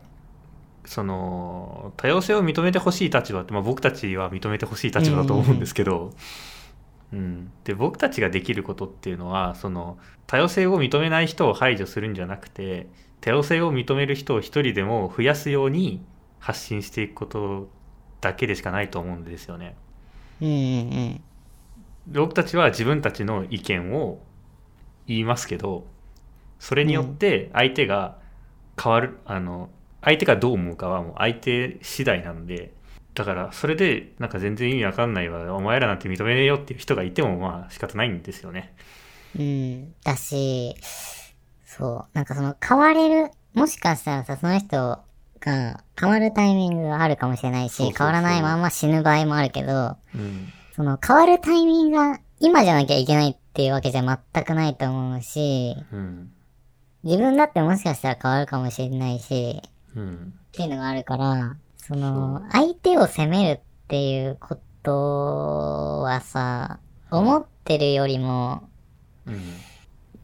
[0.86, 6.12] その多様性を認めてほしい立場って、まあ、僕たちは認めてほしい立場だと思うんですけど、
[7.14, 12.88] うん、で僕たちができることっていうのはその多様性を認めない人を排除するんじゃなくて
[13.22, 16.04] 多様性を認める人を一人でも増やすように
[16.40, 17.70] 発信していくこと
[18.20, 19.76] だけでしかないと思うんですよね。
[20.42, 21.22] うんうんうん。
[22.08, 24.20] で僕たちは自分たちの意見を
[25.08, 25.86] 言いますけど
[26.60, 28.18] それによって相手が
[28.82, 29.70] 変わる、あの
[30.04, 32.74] 相手がどう思うかはもう相手次第なんで
[33.14, 38.74] だからそれでなんか全然意味わかんないわお前らなんて認めねえよっていう人がいてもまあ仕方ないんですよね。
[39.38, 39.94] うん。
[40.04, 40.76] だし、
[41.66, 42.08] そう。
[42.14, 45.00] なんかその変われる、もしかしたらさ、その人
[45.40, 54.02] が変わるタイミングがあるかもしれないし、変わらないまま死ぬ場合もあるけど、うんその変わるタイミングが今じゃなきゃいけないっていうわけじゃ
[54.34, 56.32] 全くないと思うし、うん
[57.04, 66.80] 自分だってもしかしたら変わるかもしれないし、うんっていうのがあるから、その、相手を責めるっていうことはさ、
[67.12, 68.70] 思ってるよりも、
[69.26, 69.40] うん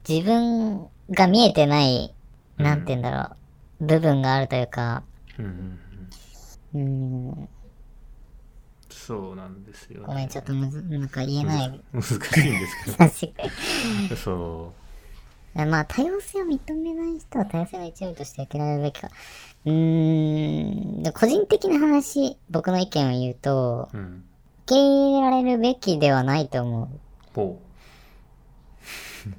[0.08, 2.16] 自分が見えてない、
[2.58, 2.66] うん。
[2.66, 3.36] なんて言うんだろ
[3.80, 5.04] う、部分があるというか、
[5.38, 5.80] うん
[9.10, 10.06] そうなんですよ、ね。
[10.06, 11.82] ごめん、ちょっとむず、なんか言えない。
[11.92, 13.44] 難しいんですけ確か
[14.10, 14.79] ど そに。
[15.66, 19.10] まあ、多様性を認めない人は多様性の一部として受けられるべきか。
[19.66, 24.24] うーん、で個人的な話、僕の意見を言うと、ううん
[24.66, 26.88] 受け入れられるべきではないと思う。
[27.34, 27.60] ほ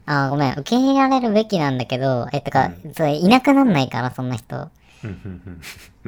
[0.07, 4.57] あー、ごめん、受け入れられるべきなんだけど、え、とか、それいなくなんないから、そんな人。
[4.57, 4.71] だ
[5.05, 5.61] ううん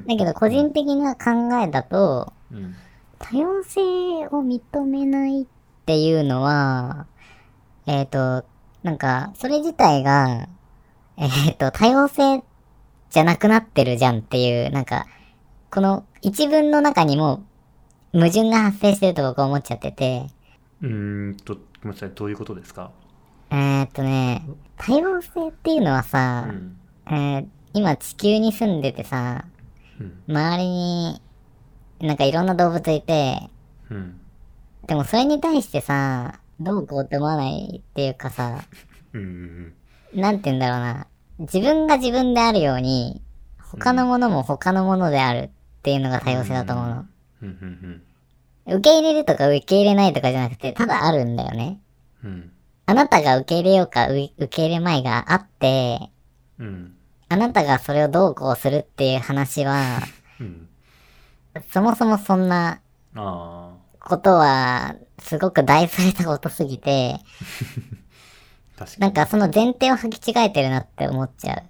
[0.06, 1.30] うんけど、個人的な考
[1.62, 2.74] えだと、うんうん
[3.22, 3.80] 多様性
[4.26, 5.46] を認めないっ
[5.86, 7.06] ていうのは、
[7.86, 8.44] えっ、と、
[8.82, 10.48] なんか、それ自体が、
[11.16, 12.42] えっ、と、多様性
[13.10, 15.06] じゃなくなってるじゃんっていう、なんか、
[15.70, 17.44] この一文の中にも
[18.12, 20.26] 矛盾が発生してると僕は思っちゃってて、
[20.82, 22.10] うーんとごめんなさい。
[22.14, 22.90] どういうことですか？
[23.50, 24.44] えー、っとね、
[24.76, 26.76] 多様性っていうのはうさ、ん。
[27.06, 29.46] えー今地球に住んでてさ、
[29.98, 30.22] うん。
[30.28, 31.22] 周りに
[32.00, 33.48] なんかいろんな動物いて、
[33.90, 34.20] うん。
[34.86, 38.62] でもそれに対してさ、どうこうって思わないっていうかさ、
[39.12, 39.74] うん
[40.14, 41.06] なんて言うんだろうな。
[41.38, 43.22] 自分が自分であるように、
[43.58, 45.50] 他のものも他のものであるっ
[45.82, 47.06] ていうのが多様性だと思うの。
[48.66, 51.80] 受け入れるとか受け入れないとかじゃなくて、ただあるんだよね。
[52.22, 52.52] うん。
[52.86, 56.10] あなたが受け入れようかう受け入れまいがあって、
[56.58, 56.94] うん。
[57.28, 60.00] あなたがそれをどうこうするっていう話は、
[60.38, 60.68] うん。
[61.70, 62.80] そもそもそんな
[63.14, 63.71] あ
[64.12, 67.18] ことは、すごく大それたことすぎて、
[68.98, 71.62] なんかその前提を履き違えてるなって思っちゃ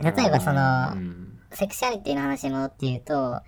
[0.00, 0.04] う。
[0.04, 3.40] 例えばそのう、んセクシャリティの話に戻って言うと、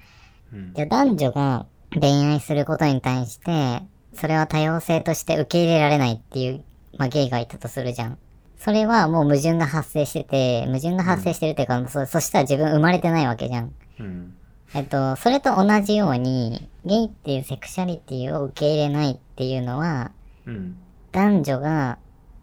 [0.53, 3.83] うんじゃあ男女が恋愛することに対して、
[4.15, 6.65] それは多様性として受け入れられないっていう、
[6.97, 8.19] まあゲイがいたとするじゃん。
[8.57, 13.75] それはもう矛盾が発生してて、矛盾が発生してるっていうか、そそしたら自分生まれてないわけじゃん。
[14.01, 14.35] うん
[14.75, 20.13] えっと、それと同じように、ゲイっていうセクシャリティを受け入れないっていうのは、
[20.47, 20.77] うん。
[21.13, 21.99] 男女が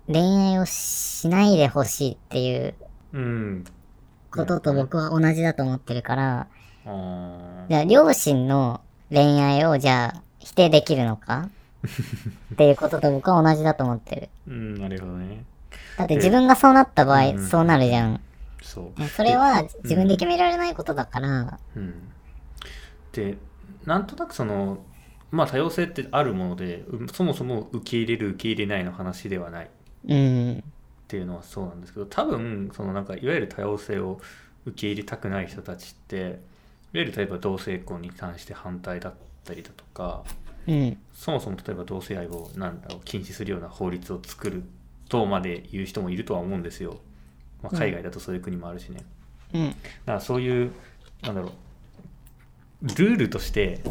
[0.08, 2.76] 恋愛をしないでほしいっていう
[3.14, 3.66] うん。
[4.32, 6.48] ことと僕は同じだと思ってるから、
[6.86, 11.50] あじゃあ両親の恋愛をじゃあ否定できるのか？
[12.54, 14.30] っていうことと僕は同じだと思ってる。
[14.48, 15.44] ーうんなるほどね。
[15.98, 17.48] だって自分がそうなった場合、うん。
[17.48, 18.22] そうなるじゃん。
[18.62, 19.04] そう。
[19.08, 21.94] それは自分で決められないことだから、うん
[23.12, 23.38] で
[23.86, 24.84] なんとなくその
[25.32, 29.70] まあ多様性ってあるものでうそもそも受け入れる受け入れないの話ではない。
[30.08, 30.62] うん、っ
[31.08, 34.22] ていうのはそうなんですけど多分そのなんかいわゆる多様性を
[34.66, 36.36] 受け入れたくない人たちっていわ
[36.94, 40.24] ゆる例えば同性婚に関して反対だったりだとか
[40.68, 44.64] うん、そもそも例えば同性愛をなんだろう禁止するような法律を作る
[45.10, 47.00] とまで言う人もいるとは思うんですよ、
[47.64, 49.04] まあ、海外だとそういう国もあるしね、
[49.54, 49.70] うん。
[49.70, 50.72] だからそういう
[51.24, 51.52] なんだろう
[52.82, 53.82] ルールとして、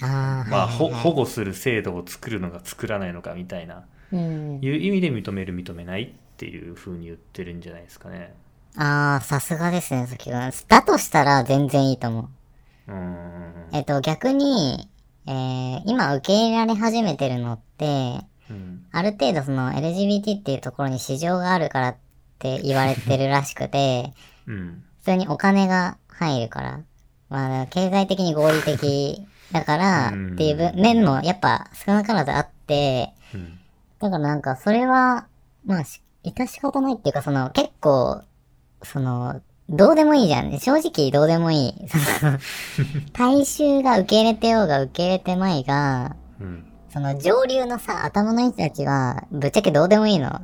[0.00, 3.84] まあ、保護する制度を作るのか作らないのかみたいな。
[4.12, 4.58] うん。
[4.60, 8.34] いう意味で認める認めないっていう風に言ってるんじゃないですかね。
[8.76, 10.50] ああ、さすがですね、先が。
[10.68, 12.28] だとしたら全然いいと思う。
[12.88, 14.88] うーんえっと、逆に、
[15.26, 18.84] えー、今受け入れられ始めてるのって、うん。
[18.90, 21.96] ある程度その LGBT っていうところに市場があるからっ
[22.38, 24.12] て言われてるらしくて、
[24.46, 24.82] うん。
[25.00, 26.80] 普通にお金が入るから、
[27.30, 33.56] まあ、経済的に合理的だからっていう分面もやっぱ少なからずあって、うん
[34.00, 35.26] だからなんかそれは、
[35.66, 38.22] まあ、し致し方ないっていうか、その結構、
[38.82, 40.58] その、どうでもいいじゃん。
[40.58, 41.88] 正直どうでもいい。
[41.88, 42.38] その、
[43.12, 50.40] 大衆が受け入れてようが受け入れてまいが、うんその上流のさ、頭のいい人たちは、ぶっちゃけどうでもいいの。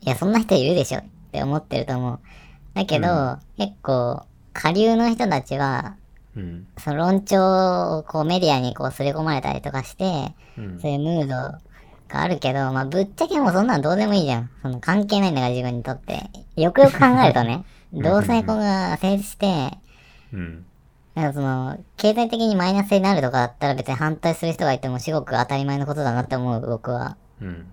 [0.00, 2.20] いや、そんな人いるでしょって思ってると思う。
[2.74, 5.94] だけど、結構、下流の人たちは、
[6.36, 6.66] うん。
[6.78, 10.80] その論調をこうメディアにこうすり込まれたりとかして、うん。
[10.80, 11.58] そういうムード
[12.08, 14.50] があるけど、まあ、ぶっちゃけもうそんなんどうでもいいじゃん。
[14.62, 16.30] その関係ないんだから自分にとって。
[16.56, 19.78] よくよく考えるとね、 同性婚が成立して、
[20.32, 20.66] うん。
[21.14, 27.16] なんかその、経済的にマイナスになるとかだったら別に反対する人がいてもすごく当たり前のことだなって思う、僕は。
[27.40, 27.66] うん。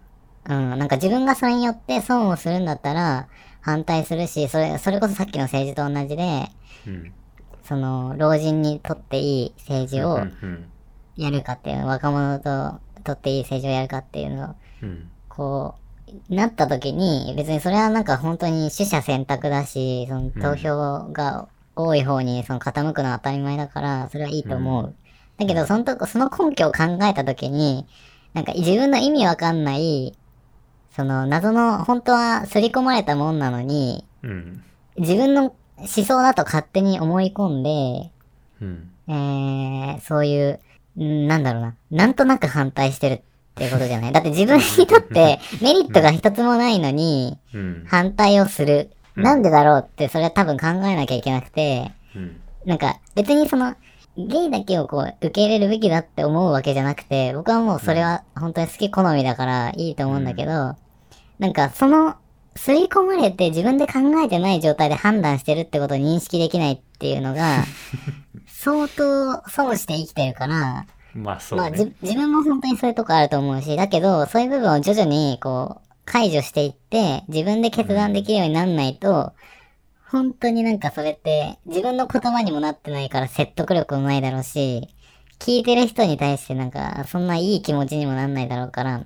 [0.50, 3.28] うん、なんか自分がそれによって損をするんだったら
[3.62, 6.50] 反対するし、それ、それこそさっきの政治と同じで、
[6.88, 7.14] うん
[7.64, 10.20] その、老人にとっていい政治を
[11.16, 15.10] やるかっていうの、若者ととっていい政治をやるかっていうのを、うん。
[15.30, 15.76] こ
[16.30, 24.96] う、なった時に、別にそれはなんか本当に取捨選択だし、その投票が多い方にその傾くのは当たり前だから、それはいいと思う。
[25.38, 27.88] だけど、そのとこ、その根拠を考えた時に、
[28.34, 30.18] なんか自分の意味わかんない、
[30.96, 34.64] その謎の、本当は刷り込まれたもんなのに、うん。
[34.98, 38.12] 自分の思想だと勝手に思い込んで、
[38.62, 38.90] うん。
[39.08, 40.60] えー、そういう、
[41.00, 43.22] んなんだろうな、なんとなく反対してるっ
[43.56, 44.12] てことじゃない？
[44.14, 47.84] だって自分にとってメリットが一つもないのに、うん。
[47.88, 48.92] 反対をする。
[49.16, 52.40] なんでだろうって、それは多分考えなきゃいけなくて、うん。
[52.66, 53.76] なんか別にその、
[54.18, 60.76] ゲイだけをこう、受け入れるべきだって思うわけじゃなくて、僕はもうそれは本当に好き好みだからいいと思うんだけど、
[61.40, 62.16] なんかその、
[62.56, 67.64] 刷り込まれて自分で考えてない状態で判断してるってことを認識できないっていうのが、
[68.48, 79.34] 相当損して生きてるから、まあそうまあ、自分も本当にそういうとこあると思うし、だけど、そういう部分を徐々に、こう、解除していって、自分で決断できるようになんないと、
[80.10, 84.90] 本当になんかそれって、自分の言葉にもなってないから説得力もないだろうし、
[85.40, 89.04] 聞いてる人に対してなんか、そんないい気持ちにもなんないだろうから、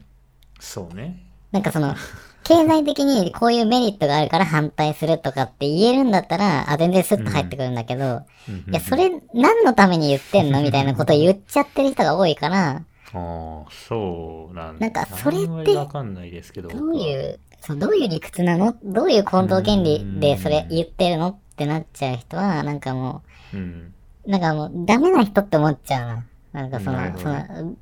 [0.59, 1.23] そうね。
[1.51, 1.95] なんかその、
[2.45, 8.21] 経済的にこういうメリットがあるから反対するとかって言えるんだったら、あ、全然スッと入ってくるんだけど、
[8.69, 10.61] いや、それ何のために言ってんの？
[10.61, 16.69] みたいなこと言っちゃってる人が多いから、 ああ、そうなんなんかそれってわかんないですけど。
[16.69, 18.75] どういう、そう、どういう理屈なの？
[18.83, 21.29] どういう混同原理でそれ言ってるの？
[21.29, 23.93] ってなっちゃう人は、なんかもうん。
[24.25, 26.25] う、なんかもう、ダメな人って思っちゃうな。
[26.61, 27.75] なんかその、その、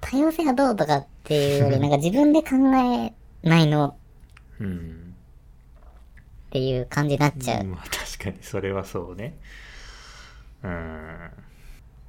[0.00, 3.12] 多様性がどうとかっていうより、なんか自分で考え
[3.46, 3.97] ないの
[4.60, 5.14] うん。
[6.48, 7.64] っていう感じになっちゃう。
[7.64, 9.38] まあ確かにそれはそうね。
[10.62, 11.30] うん。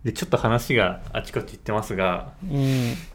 [0.04, 3.10] で、ちょっと話があちこち行ってますが、うん。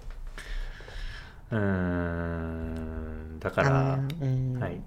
[1.51, 3.39] うーん。
[3.41, 4.61] だかあら、の、うん。
[4.61, 4.81] はい。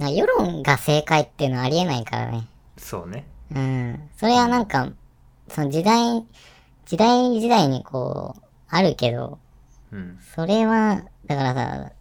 [0.00, 2.48] 世論が正解っていうのはありえないからね。
[2.76, 3.24] そうね。
[3.54, 4.10] うん。
[4.16, 4.92] それはなんか、
[5.48, 6.24] その時代、
[6.86, 9.40] 時代時代にこう、あるけど、
[9.92, 10.18] うん。
[10.20, 11.92] それは、だからさ、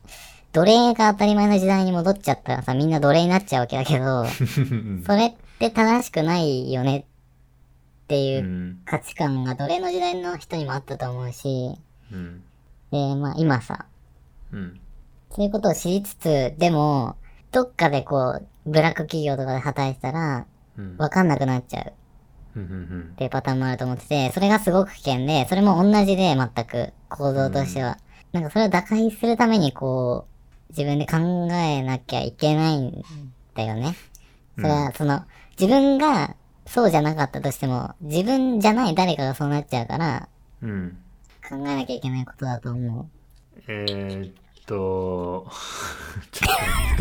[0.52, 4.26] 奴隷が当たり前の時代に戻っちゃったらさ、みんな奴隷になっちゃうわけだけど、
[5.06, 7.04] それって正しくないよねっ
[8.08, 8.18] てう。
[8.18, 11.78] いうん価値観が奴隷の時代の人にもあったと思うし、
[12.12, 12.44] うん。
[12.92, 13.86] で、まあ今さ、
[14.52, 14.80] うん。
[15.30, 17.16] そういうことを知りつつ、でも、
[17.52, 20.46] どっかでこう、ブラック企業とかで働いてたら、
[20.78, 20.98] うん。
[20.98, 21.94] わかんなくなっちゃう
[22.56, 22.64] うん。
[22.64, 28.00] うんっていうパターンもあると思ってて、それがすごく危険で、それも同じで全く構造としては。
[28.32, 30.38] なんかそれを打開するためにこう、
[30.69, 31.17] 自分で考
[31.51, 33.03] えなきゃいけないん
[33.55, 33.95] だよね。
[34.55, 35.23] それはその、
[35.60, 40.29] 自分がそうじゃなかったとしても、自分じゃない誰かがそうなっちゃうから、
[40.62, 40.69] うん。
[40.69, 40.97] うん。
[41.49, 43.08] 考えなきゃいけないことだと思う。
[43.67, 44.34] えー、っ
[44.67, 45.47] と、
[46.32, 46.47] ちょ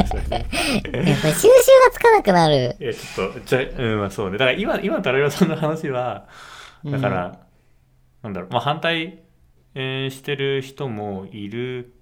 [0.04, 0.46] っとね。
[0.92, 2.76] やっぱり収集がつかなくなる。
[2.80, 4.38] いや、ちょっと、じゃうん、まあそうね。
[4.38, 6.26] だから今、今、タラヨさんの話は、
[6.84, 7.38] だから、
[8.22, 9.22] なんだろう、まあ反対、
[9.74, 11.92] えーしてる人もいる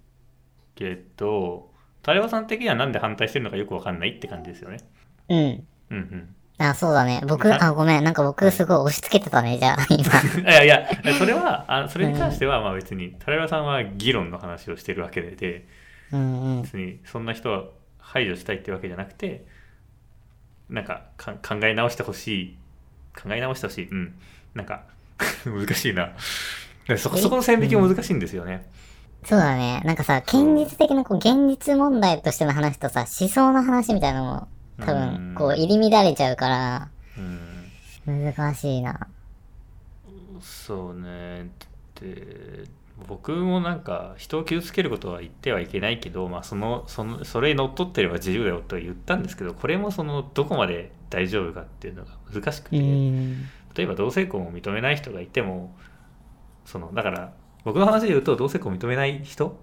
[0.77, 1.71] けど、
[2.03, 4.77] タラヨさん的にはなんで反対してるのかよくわかんないって感じですよね。
[5.29, 5.67] うん。
[5.89, 6.35] うんうん。
[6.59, 7.21] あ、そうだね。
[7.27, 8.03] 僕、はあ、ごめん。
[8.03, 10.41] なんか僕すごい押し付けてたね、じゃあ、 今。
[10.41, 10.87] いやいや、
[11.17, 15.65] それは、あそれに関しては、まあ別に、タラヨさんは議論の話をしてるわけで、で
[16.11, 16.61] うんうん。
[16.63, 17.65] 別にそんな人は
[17.99, 19.45] 排除したいってわけじゃなくて、
[20.69, 22.57] なんかか考え直してほしい、
[23.21, 24.13] 考え直してほしい、うん。
[24.55, 24.83] なんか、
[25.45, 26.11] 難しいな。
[26.87, 28.65] でそこ、そこの線引きも難しいんですよね。
[29.27, 29.81] そうだね。
[29.85, 34.47] なんかさ、現実的な、こう、現実問題としての話とさ、思想の話みたいなのも、
[34.79, 37.71] 多うん分、こう、入り乱れちゃうから、うん。
[38.05, 39.07] 難しいな。
[40.41, 41.49] そうね。
[41.99, 42.65] で、
[43.07, 53.51] 僕もなんか、人を傷つけることは言ってはいけないけど、まあその、その、それにのっとってれば自由だよとは言ったんですけど、これもその、どこまで大丈夫かっていうのが難しくうて、ん。
[53.75, 55.75] 例えば同性婚を認めない人がいても
[56.65, 57.33] そのだから
[57.67, 59.59] 僕の話で言うと同性婚を認めない人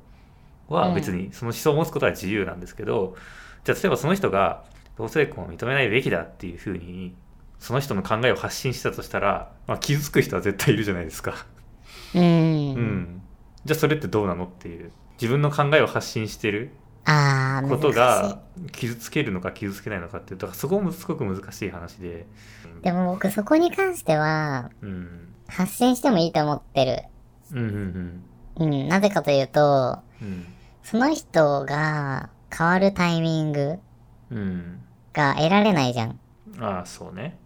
[0.69, 3.17] は別にその思想を持つことは自由なんですけど、
[3.65, 4.63] じゃあ例えばその人が
[4.99, 7.15] 同性婚を認めないべきだっていうふうに
[7.59, 11.47] その人の考えを発信したとしたら、まあ、傷つく人は絶対いるじゃないですか。
[12.15, 12.23] うん。
[12.23, 12.25] う
[12.79, 13.23] ん、
[13.65, 16.73] じゃあそれってどうなのっていう自分の考えを発信してる
[17.71, 22.27] ことが傷つけるのか傷つけないのかっていうだからそこもすごく難しい話で、
[22.81, 22.85] い。
[22.85, 27.05] でも僕、そこに関しては、うん、発信してもいいと思ってる。
[27.53, 28.23] うんうん
[28.61, 28.89] うん。
[28.89, 30.47] なぜかというと、うん。
[30.83, 33.79] その人が変わるタイミング
[34.31, 34.39] うん。
[34.39, 34.81] うん
[35.15, 36.19] が得られないじゃん。
[36.59, 37.39] ああそうね。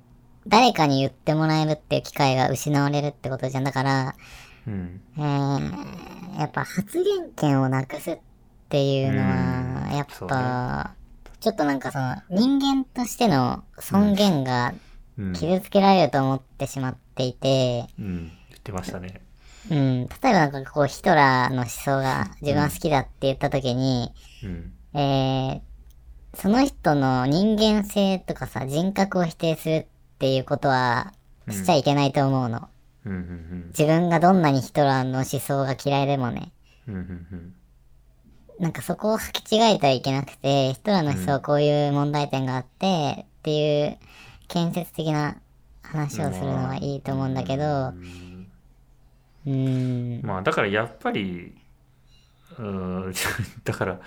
[0.46, 3.64] 誰かに言ってもらえるっていう機会が失われるってことじゃん。
[3.64, 4.14] だから、
[4.66, 5.02] うん。
[5.18, 8.18] えー、やっぱ発言権をなくすっ
[8.70, 10.94] ていうのは、やっぱ、
[11.40, 14.72] ちょっとなんかその人間としての尊厳が
[15.18, 19.20] うん、傷つけられると思ってしまっていて、うん、言ってましたね。
[19.70, 25.61] うん、例えばなんかこうヒトラーの思想が自分は好きだって言った時に、うん、えー、
[26.35, 29.87] その人の人間性とかさ、人格を否定するっ
[30.18, 31.12] ていうことは
[31.50, 32.68] しちゃいけないと思うの。
[33.04, 36.52] うん、うん、自分がどんなにヒトラーの思想が嫌いでもね。
[38.59, 43.99] なんかそこを履き違えてはいけなくて、ヒトラーの思想はこういう問題点があって、っていう
[44.49, 45.36] 建設的な
[45.82, 47.92] 話をするのはいいと思うんだけど、
[50.22, 51.55] まあ、だからやっぱり、
[52.59, 53.12] うーん、
[53.64, 54.01] だから、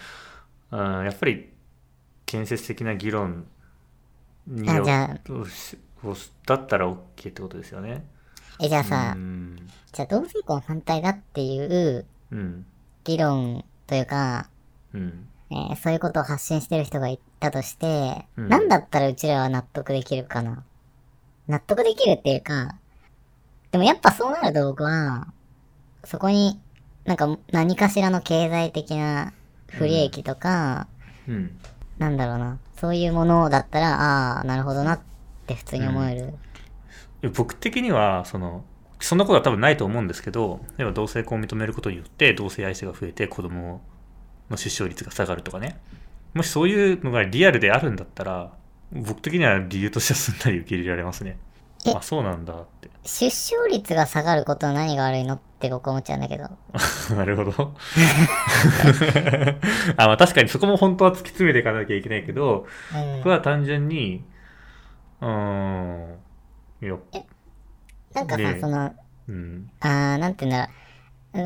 [0.71, 1.53] うん、やっぱり
[2.25, 3.47] 建設的な議論
[4.47, 4.83] によ
[6.45, 8.05] だったら OK ってことですよね。
[8.59, 12.65] え、じゃあさう、ん、じゃあ同性婚反対だっていううん、
[13.03, 14.49] 議論というか、
[14.93, 18.49] うん、えーそういうことを発信してる人がいたとして、うん。
[18.49, 20.63] なんだったらうちらは納得できるかな。
[21.47, 22.79] 納得できるっていうか、
[23.71, 25.27] でもやっぱそうなると僕は、
[26.03, 26.59] そこに
[27.05, 29.33] なんか何かしらの経済的な
[29.67, 30.87] 不利益とか、
[31.27, 31.57] うん。
[31.97, 34.99] なんだろうな、そういうものだったら、ああ、なるほどなっ
[35.47, 36.33] て普通に思える。
[37.29, 38.63] 僕的にはその
[38.99, 43.81] そんなことは多分ないと思うんですけど例えば同性婚を認めることによって同性愛者が増えて子供
[44.49, 45.79] の出生率が下がるとかね。
[46.33, 48.53] もしそういうのがリアルであるんだったら
[48.91, 51.37] 僕的には理由としてはすんなり受け入れられますね。
[51.85, 56.49] えあそうなんだって出生率が下がることは何が悪いのって僕思っちゃうんだけど。
[57.15, 57.51] なるほど
[59.97, 63.29] あ、まあ確かにそこも本当は突き詰めていかなきゃいけないけど、うん僕。
[63.29, 64.23] は単純に、
[65.21, 66.15] うーん、
[66.81, 66.95] いや、
[68.13, 68.93] なんかさ、ねその、
[69.27, 70.71] うん、あー、なんて言うんだろ
[71.33, 71.39] う。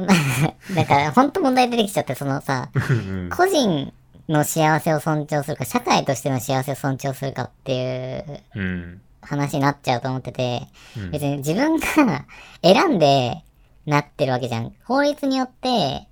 [0.68, 3.94] う んだから、本当問題出てきちゃって、そのさ、うん個人
[4.28, 10.68] の幸せを尊重するか、社会としての幸せを尊重するかっていううん、話になっちゃうと思ってて、
[10.98, 12.26] うん別に自分が
[12.64, 13.44] 選んで
[13.86, 14.74] なってるわけじゃん。
[14.86, 16.08] 法律によって、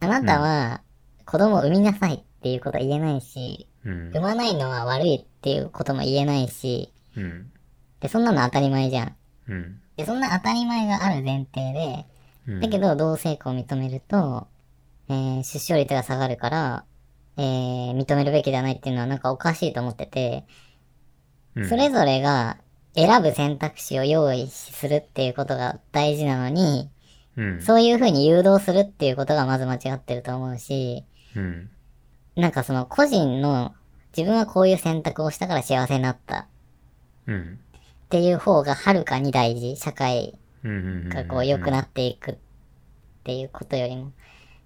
[0.00, 0.82] あなたは
[1.26, 7.50] 子供を産みなさいっていうことは言えないし、うん産、まないのは悪いっていうことも言えないし、うん、
[8.00, 9.16] で、そんなの当たり前じゃん。
[9.48, 12.06] うん、で、そんな当たり前がある前提で、
[12.48, 12.60] うん。
[12.60, 14.48] だけど同性婚を認めると、
[15.08, 16.84] えー出生率が下がるから、
[17.36, 20.44] えー認めるべきではないっていうのはなんかおかしいと思ってて、うん、
[21.68, 22.58] それぞれが
[22.94, 26.90] 選ぶ選択肢を用意するっていうことが大事なのに、
[27.36, 31.04] うん、そういう風に誘導するっていうことがまず間違ってると思うし、
[31.36, 31.70] うん、
[32.36, 33.74] なんかその個人の
[34.16, 36.48] 自分はこういう選択をしたから幸せになった
[37.26, 37.58] うん、
[38.06, 39.76] っていう方がはるかに大事。
[39.76, 42.36] 社会がこう良くなっていくっ
[43.24, 44.12] ていうことよりも。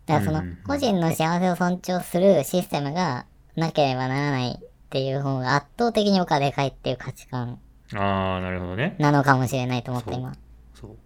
[0.06, 3.26] だからその個人の幸せを尊重するシステムが
[3.56, 4.60] なければならない
[4.94, 7.58] っていう方が圧倒的に僕はでかいっていう価値観
[7.94, 8.94] ああ、なるほどね。
[9.00, 10.34] なのかもしれないと思ってそう今。
[10.72, 10.96] そう。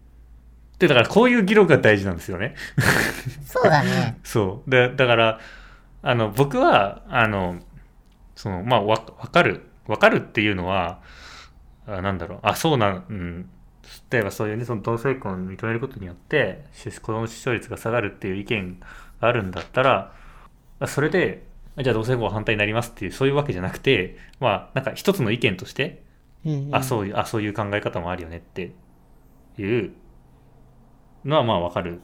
[0.77, 2.53] で、だからこういう議論が大事なんですよね。
[3.47, 4.19] そうだね。
[4.23, 4.69] そう。
[4.69, 5.39] で、だから、
[6.03, 7.57] あの、僕は、あの、
[8.35, 9.65] その、まあ、わ、わかる。
[9.87, 10.99] わかるっていうのは、
[11.87, 12.39] あなんだろう。
[12.43, 13.49] あ、そうなん、うん。
[14.11, 18.79] 例えばそういうね、その同性婚を認めることによって、出子供出生率が下がるっていう意見
[19.19, 20.13] があるんだったら、
[20.79, 21.48] あそれで、あ
[21.83, 26.03] じゃあ同性婚は反対になりますっていう、そういうわけじゃなくて、まあ、なんか一つの意見として、
[26.45, 28.73] うんうん、あ、そういう、あ、そういう考え方もあるよねって
[29.57, 29.93] いう
[31.25, 32.01] のはまあわかるっ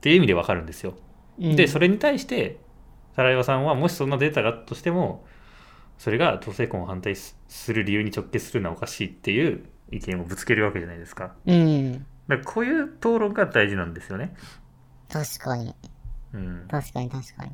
[0.00, 0.94] ていう意味でわかるんですよ。
[1.40, 2.58] うんで、それに対して、
[3.16, 5.24] サライバさんはもしそんなデータがあったとしても、
[5.98, 11.34] それが同性婚を反対すする理由に直結するのはおかしいっていう意見をぶつけるわけじゃないですか。
[11.46, 11.92] うん。
[11.92, 14.34] だからこういう討論が大事なんですよね。
[15.08, 15.74] 確かに。
[16.34, 16.66] うん。
[16.68, 17.52] 確かに確かに。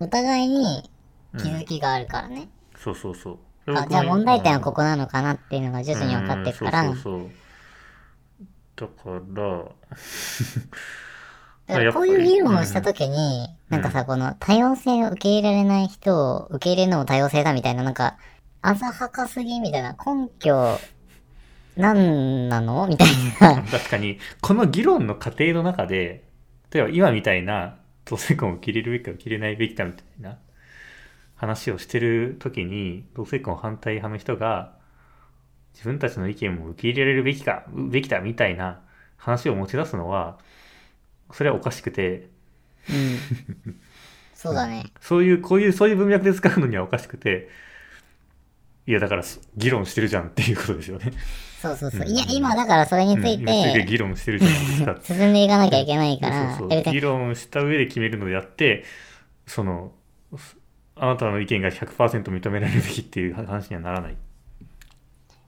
[0.00, 0.90] お互いに
[1.34, 2.48] うん気づきがあるからね。
[2.76, 3.38] そうそうそう。
[3.78, 7.30] あ、じゃあ問題点はここなのかなっていうのが徐々に分かっていくから、うんそうそうそう。
[8.76, 9.64] だから、
[11.74, 18.16] だからこういう議論をしたときに、なんかさ、この多様性を受け入れられない人を受け入れるのも多様性だみたいな、なんか、
[18.62, 20.78] 浅はかすぎみたいな根拠、
[21.76, 22.86] なんなの？
[22.88, 23.08] みたい
[23.40, 23.62] な。
[23.70, 26.24] 確かに、この議論の過程の中で、
[26.72, 27.76] 例えば今みたいな
[28.10, 30.38] 同性婚を受け入れるべきか受け入れないべきかみたいな
[31.36, 34.76] 話をしてる時に、同性婚反対派の人が、
[35.74, 38.80] 自分たちの意見も受け入れられるべきか、べきだみたいな
[39.16, 40.40] 話を持ち出すのは、
[41.32, 42.28] それはおかしくて、
[42.90, 43.76] うん。
[44.34, 44.86] そうだね。
[45.00, 47.48] そういう、こういう、そういう文脈で使うのにはおかしくて、
[48.86, 49.22] いや、だから、
[49.56, 51.12] 議論してるじゃんっていうことですよね。
[51.60, 52.00] そうそうそう。
[52.00, 52.08] うん。
[52.08, 53.86] いや、今だからそれについうん。
[53.86, 54.98] 議論してるじゃないですか。
[55.02, 56.82] 進んでいかなきゃいけないから、そうそう。
[56.92, 58.84] 議論した上で決めるのであって
[59.46, 59.92] その
[60.96, 64.16] あなたの意見が100%認められるべきっていう話にはならない。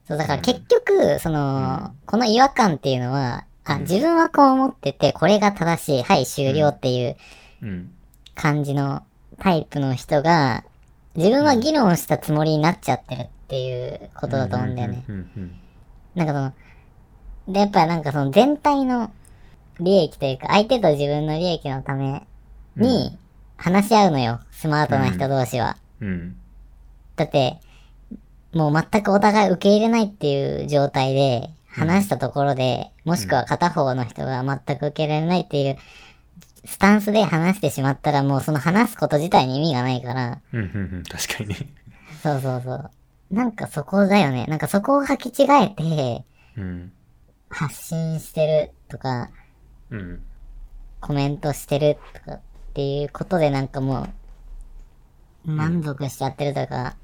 [0.08, 7.16] そう、だから結局、その、この違和感っていうのは、あ、自分はこう思ってて、これが正しい、はい、終了っていう
[7.62, 7.90] うん。
[8.34, 9.02] 感じの
[9.38, 10.64] タイプの人が、
[11.14, 15.04] 自分は議論したつもりになっちゃってるっていうことだと思うんだよね。
[16.14, 19.10] なんかその、で、やっぱなんかその全体の
[19.80, 22.26] 利益というか、相手と自分の利益のため
[22.76, 23.18] に
[23.56, 25.76] 話し合うのよ、スマートな人同士は。
[26.00, 26.08] うん。
[26.08, 26.36] うん。
[27.16, 27.60] だって、
[28.52, 35.78] もう全くお互い受け入れないっていう状態で話したところで、もしくは片方の人が全く受け入れないっていう
[36.64, 41.02] スタンスで話してしまったらもうその話すこと自体に意味がないから、うんうんうん。
[41.04, 41.56] 確かにね。
[42.22, 42.90] そうそうそう。
[43.32, 44.44] なんかそこだよね。
[44.46, 46.24] なんかそこを履き違えて
[46.56, 46.92] うん。
[47.48, 49.30] 発信してるとか、
[49.90, 50.22] うん。
[51.00, 52.40] コメントしてるとかっ
[52.74, 54.06] ていうことでなんかも
[55.46, 56.96] う満足しちゃってるとか、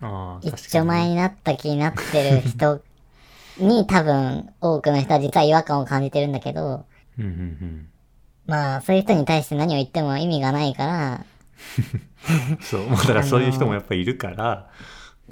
[0.00, 0.68] ああ、一。
[0.68, 2.82] 丁前になった気になってる人
[3.58, 6.84] に多分多くの人は実は違和感を感じてるんだけど、
[7.18, 7.88] うんうん
[8.46, 11.24] まあそういう人に対して何を言っても意味がないから、
[12.60, 14.68] そうだからそういう人もやっぱりいるから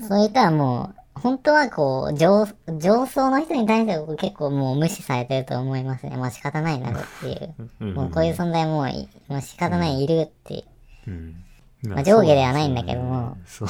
[0.01, 2.47] そういう人はもう、本当はこう、上、
[2.79, 6.17] 上層の人に対しては結構もう無視されてると思いますね。
[6.17, 7.55] まあ仕方ないなっていう。
[7.81, 10.55] うんもうこういう存在もうい、もう仕方ない、いるって。
[10.55, 10.65] いう。
[11.07, 11.45] うん。
[11.85, 13.37] まあ上下ではないんだけども。
[13.47, 13.69] そう。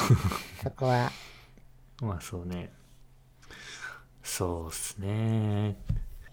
[0.63, 1.11] そこは。
[2.01, 2.71] まあそうね。
[4.23, 5.75] そうっすね。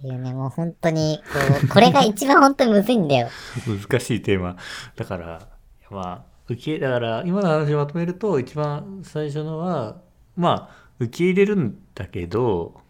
[0.03, 3.29] いうね、もう本当に、こう、これが一番本当にむずいんだよ。
[3.67, 4.57] 難しいテーマ。
[4.97, 5.49] だから
[5.91, 10.03] まあ受けだから今の話をまとめると一番最初のは
[10.37, 12.81] まあ受け入れるんだけど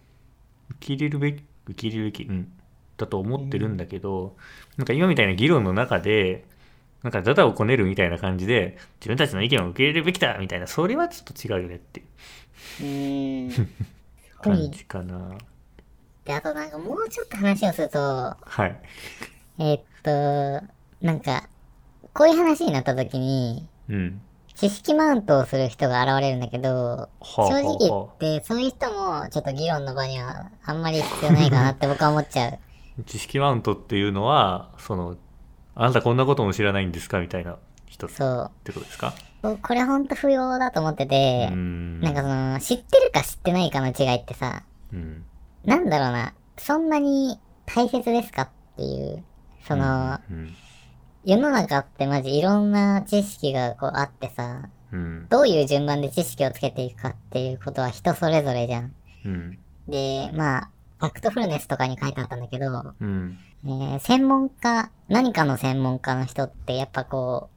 [0.70, 2.52] 受け入れるべき受け入れるべき、うん、
[2.96, 4.36] だと思ってるんだけど、
[4.76, 6.44] なんか今みたいな議論の中で
[7.02, 12.06] なんかダダをこねるみたいな感じで自分たちの意見を受け入れるべきだみたいなそれはちょっと違うよねっていう。
[12.80, 13.68] うー
[14.40, 14.70] 感い。
[14.70, 15.38] じかな。
[16.24, 18.80] で、あとなんかもうちょっと話をすると、はい。
[19.58, 20.66] えーっと、
[21.00, 21.48] なんか、
[22.14, 24.20] こういう話になった時に、うん。
[24.54, 32.58] 知識マウントをする人が現れるんだけど、はあ正直言はって、そういう人もちょっと議論の場にはあんまり必要ないかなって僕は思っちゃう。
[33.06, 35.16] 知識マウントっていうのはその
[35.74, 37.56] あなたこんなことも知らないんですかみたいな
[37.86, 38.50] 人っそう。
[38.62, 39.14] てことですか？
[39.40, 45.24] ここれほんと不要だと思っててなんかその、知ってるか知ってないかの違いってさ、うん。
[45.64, 49.24] なんだろうな、そんなに大切ですかっていう、
[49.66, 50.54] その、うん
[51.24, 55.26] 世の中ってマジいろんな知識がこうあってさ、うん。
[55.28, 58.92] どういう順番で知識をつけていくかっていうことは人それぞれじゃん。
[59.24, 59.58] うん。
[59.88, 63.38] で、まあ、ファクトフルネスとかに書いてあったんだけど、うん。
[63.64, 67.48] えー専門家、何かの専門家の人ってやっぱこ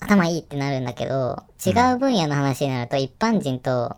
[0.00, 3.96] う、頭いいってなるんだけど、違う分野の話になると一般人と、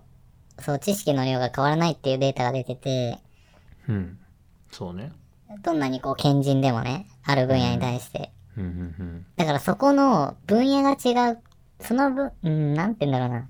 [0.58, 3.18] そう、知識の量が変わらないっていうデータが出てて、
[3.88, 4.18] うん。
[4.70, 5.12] そうね。
[5.62, 8.18] どんなにこう、賢人でもね、ある分野に対して。
[8.18, 11.38] うんうんだからそこの分野が違う、
[11.80, 13.48] その分、うん、なんて言うんだろうな。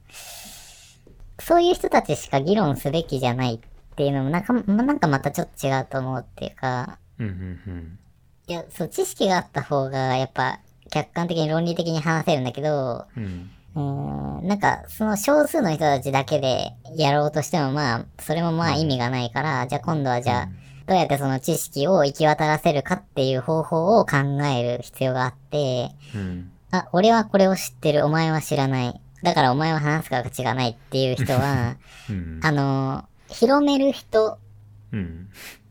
[1.40, 7.98] そういう人たちしか議論すべきじゃないっていうのも、なんか、まなんかまたちょっと違うと思うっていうか、うんうんうん。
[8.46, 13.50] いや、そう、知識があった方が、やっぱ、客観的に論理的に話せるんだけど、うん。
[13.74, 20.48] うーん、なんか、その少数の人たちだけでやろうとしても、まあ、それもまあ意味がないから、じゃあ今度はじゃあ、
[20.86, 29.00] どうやってその知識を行き渡らせるかっていう方法を考える必要があって、うんあ、俺はこれを知ってる、お前は知らない。
[29.22, 31.76] だからお前は話す価値がないっていう人は、
[32.10, 34.38] うんあの、広める人
[34.92, 35.28] うん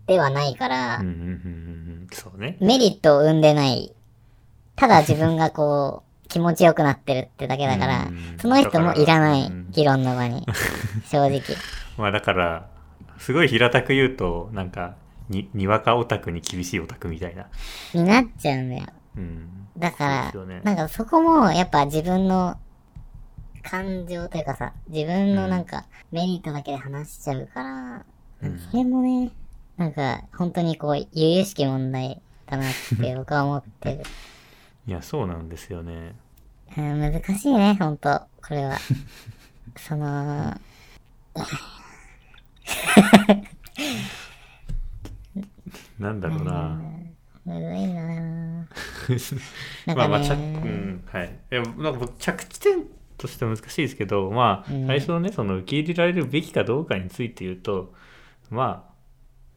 [0.08, 1.00] ではないから、
[2.12, 3.94] そうねメリットを生んでない。
[4.76, 10.48] ただ自分がこう、 気持ちよくなってるってだけだからうん、その人もいらない議論の場に。
[11.06, 11.42] 正直。
[11.98, 12.68] まあだから
[13.20, 14.96] すごい平たく言うとなんか
[15.30, 17.48] ににわかオタクに厳しいオタクみたいな。
[17.94, 18.86] になっちゃうんだよ。
[19.18, 19.68] うん。
[19.78, 20.62] だから、ね。
[20.64, 22.58] なんかそこもやっぱ自分の
[23.64, 28.06] 感情というかさ、自分のなんかメリットだけで話しちゃうから、
[28.42, 28.60] うん。
[28.60, 29.32] それもね、
[29.78, 34.04] なんか本当にこう、由々しき問題だなって僕は思ってる。
[34.86, 36.16] いやそうなんですよね。
[36.78, 38.20] うん難しいね、本当。
[38.42, 38.78] これは。
[39.78, 40.54] その、
[46.00, 46.82] なんだろうな
[47.46, 48.70] むずいなん
[49.86, 51.40] まあかね まあ着、うん、はい。
[51.52, 52.86] いやなんか僕着地点
[53.18, 57.94] としては難しいですけど、まあ、うん最初のね、その受け入れられるべきかどうかについて言うと、
[58.50, 58.94] まあ、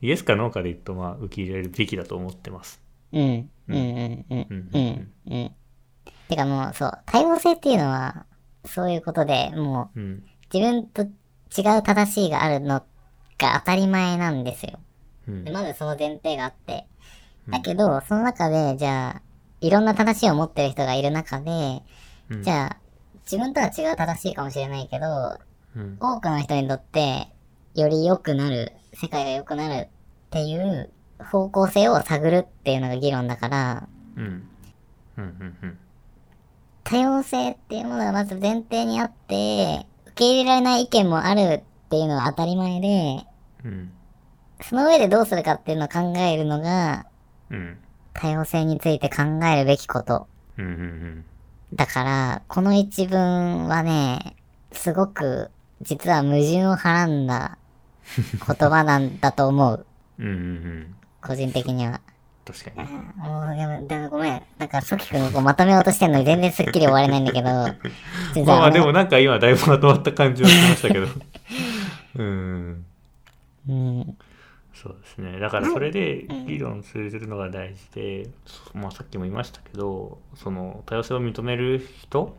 [0.01, 2.80] イエスかノーかで言うと、まあ、受け入れられるべきだと思ってます。
[3.12, 5.51] うん、うん、うん、うん、うんうん、うん。
[6.28, 8.26] てかもう、そう、多様性っていうのは、
[8.64, 10.24] そういうことで、もう、うん。
[10.53, 12.82] 自分と違う正しいがあるの
[13.39, 14.78] が当たり前なんですよ。
[15.29, 15.53] うんで。
[15.53, 16.87] まずその前提があって。
[17.49, 19.22] だけど、その中で、じゃあ、
[19.61, 21.83] いろんな正しいを持ってる人がいる中で、
[22.31, 22.77] うんじゃあ、
[23.24, 25.39] 自分とは違う正しいかもしれないけど、
[25.77, 25.97] うん。
[26.01, 27.29] 多くの人にとって、
[27.74, 29.89] より良くなる、世界が良くなるっ
[30.31, 34.24] ていう方向性を探るっていうのが議論だから、うん。
[34.24, 34.49] うん。
[35.16, 35.57] うん。
[35.62, 35.79] うん。
[36.85, 43.27] 多様性っていうものがまず前提にあって、受け入れられない意見もあるっていうのは当たり前で、
[43.64, 43.93] うん。
[44.61, 47.07] その上でどうするかっていうのを考えるのが、
[47.50, 47.78] うん。
[48.14, 50.26] 多様性について考えるべきこと。
[50.57, 50.66] うん。
[50.66, 51.24] うん。
[51.74, 54.36] だから、この一文はね、
[54.72, 55.50] すごく、
[55.82, 57.59] 実は矛盾をはらんだ
[58.16, 59.86] 言葉なんだと思う。
[60.18, 60.26] うん。
[60.26, 60.94] うん。
[61.20, 62.00] 個人的には。
[62.46, 62.88] 確かに。
[63.16, 64.42] もう、でも、でもごめん。
[64.59, 67.48] なんか、ソキ君がこうまとめようとしてんのに全然スッキリ終われないんだけど。
[68.34, 71.09] 実まあまあ、で俺もなんか今だいぶまとまった感じはしましたけど。
[72.16, 72.84] うん。
[73.68, 74.16] うん。
[74.83, 75.39] そうですね。
[75.39, 78.29] だからそれで議論するのが大事で、
[78.74, 82.37] まあ、さっきも言いましたけどその多様性を認める人を、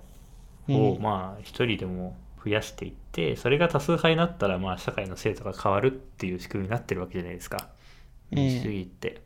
[0.68, 1.02] うん。
[1.02, 7.70] まあ一人でも増やしていってそれが多数派になったらまあ社会の制度が変わるっていう仕組みになってるわけじゃないですか。
[8.32, 8.38] うん。
[8.38, 9.22] 民主主義って、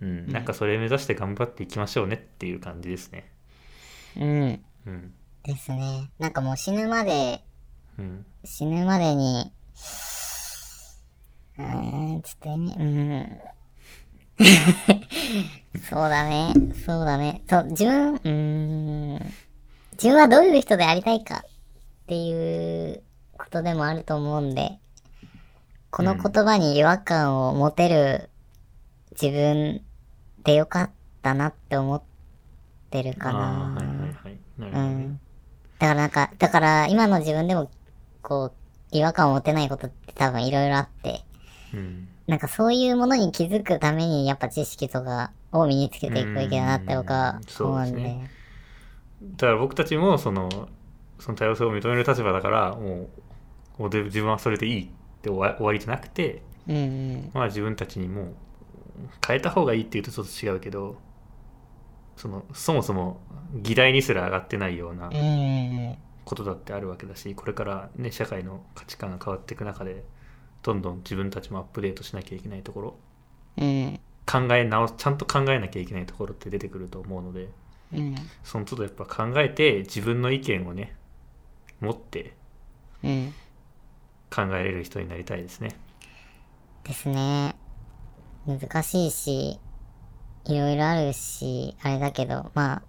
[0.00, 0.32] うん。
[0.32, 3.30] なんかそれ目指して頑張っていきましょうねっていう感じですね。
[4.16, 4.64] うん。
[4.86, 5.14] うん。
[5.44, 6.10] ですね。
[6.18, 7.42] なんかもう死ぬまで、
[7.98, 8.26] うん。
[8.44, 9.52] 死ぬまでに、
[11.58, 13.40] うーん、つってね、うん。
[15.88, 16.52] そうだね、
[16.84, 17.42] そうだね。
[17.48, 19.34] そう、自分、うーん、
[19.92, 23.02] 自分はどういう人でありたいかっていう
[23.38, 24.78] ことでもあると思うんで、
[25.90, 28.30] この言葉に違和感を持てる
[29.12, 29.84] 自分
[30.42, 30.90] でよかっ
[31.22, 32.02] たなって思っ
[32.90, 34.14] てるかあな。
[34.58, 35.20] うん。
[35.78, 37.70] だからなんか、だから今の自分でも、
[38.22, 38.52] こう、
[38.90, 41.20] 違和感を持てないことって多分いろいろあって、
[41.74, 47.84] うんなんかそういうものに気づくためにやっぱ知識とかを身につけていくべきだなって僕はうん思うんで。
[47.84, 48.30] そうですね
[49.22, 50.68] だから僕たちもその
[51.18, 53.08] その多様性を認める立場だからも
[53.78, 54.88] うもうで自分はそれでいいっ
[55.22, 57.30] て終わ終わりじゃなくてうんうん。
[57.34, 58.34] まあ自分たちにも
[59.26, 60.96] 変えた方がいいっていうとちょっと違うけど
[62.16, 63.20] そのそもそも
[63.54, 70.04] 議題にすら上がってないようなうんうんことだってあるわけだしこれからね社会の価値観が変わっていく中で
[70.64, 72.96] どんどん自分たちもアップデートしなきゃいけないところ
[73.58, 73.64] うん。
[73.64, 74.00] うん。
[74.26, 77.48] 考え直すちゃんと考えなきゃいけないところって出てくると思うので
[77.92, 78.14] うん。
[78.42, 80.96] その都度やっぱ考えて自分の意見をね
[81.80, 82.34] 持って
[83.04, 83.32] うん。
[84.34, 85.76] 考えれる人になりたいですね
[86.84, 87.54] ですね。
[88.46, 89.58] 難しいし、
[90.44, 92.82] いろいろあるし、あれだけど、まあ、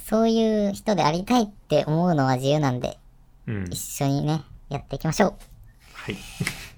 [0.00, 2.98] そういう人でありたいって思うのは自由なんで、
[3.46, 5.55] うん一緒にね、やっていきましょう。
[6.06, 6.16] はい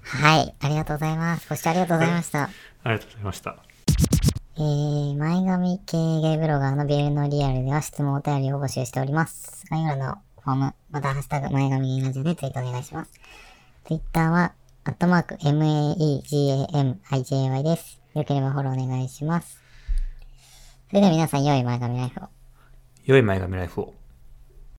[0.01, 1.47] はい、ありがとうございます。
[1.47, 2.49] ご視聴ありがとうございました。
[2.83, 3.57] ありがとうございました
[4.57, 9.67] えー、前髪系ゲイブロガーのビールのリアルでは質問お便りを募集しております。
[9.69, 13.11] 概要欄のフォーム、またハッシュタグ前髪ラジオでツイートお願いします。
[13.85, 14.53] ツイッターは、
[14.85, 18.01] アットマーク、MAEGAMIJY です。
[18.15, 19.61] よければフォローお願いします。
[20.89, 22.23] それでは皆さん、良い前髪ライフを。
[23.05, 23.93] 良い前髪ライフを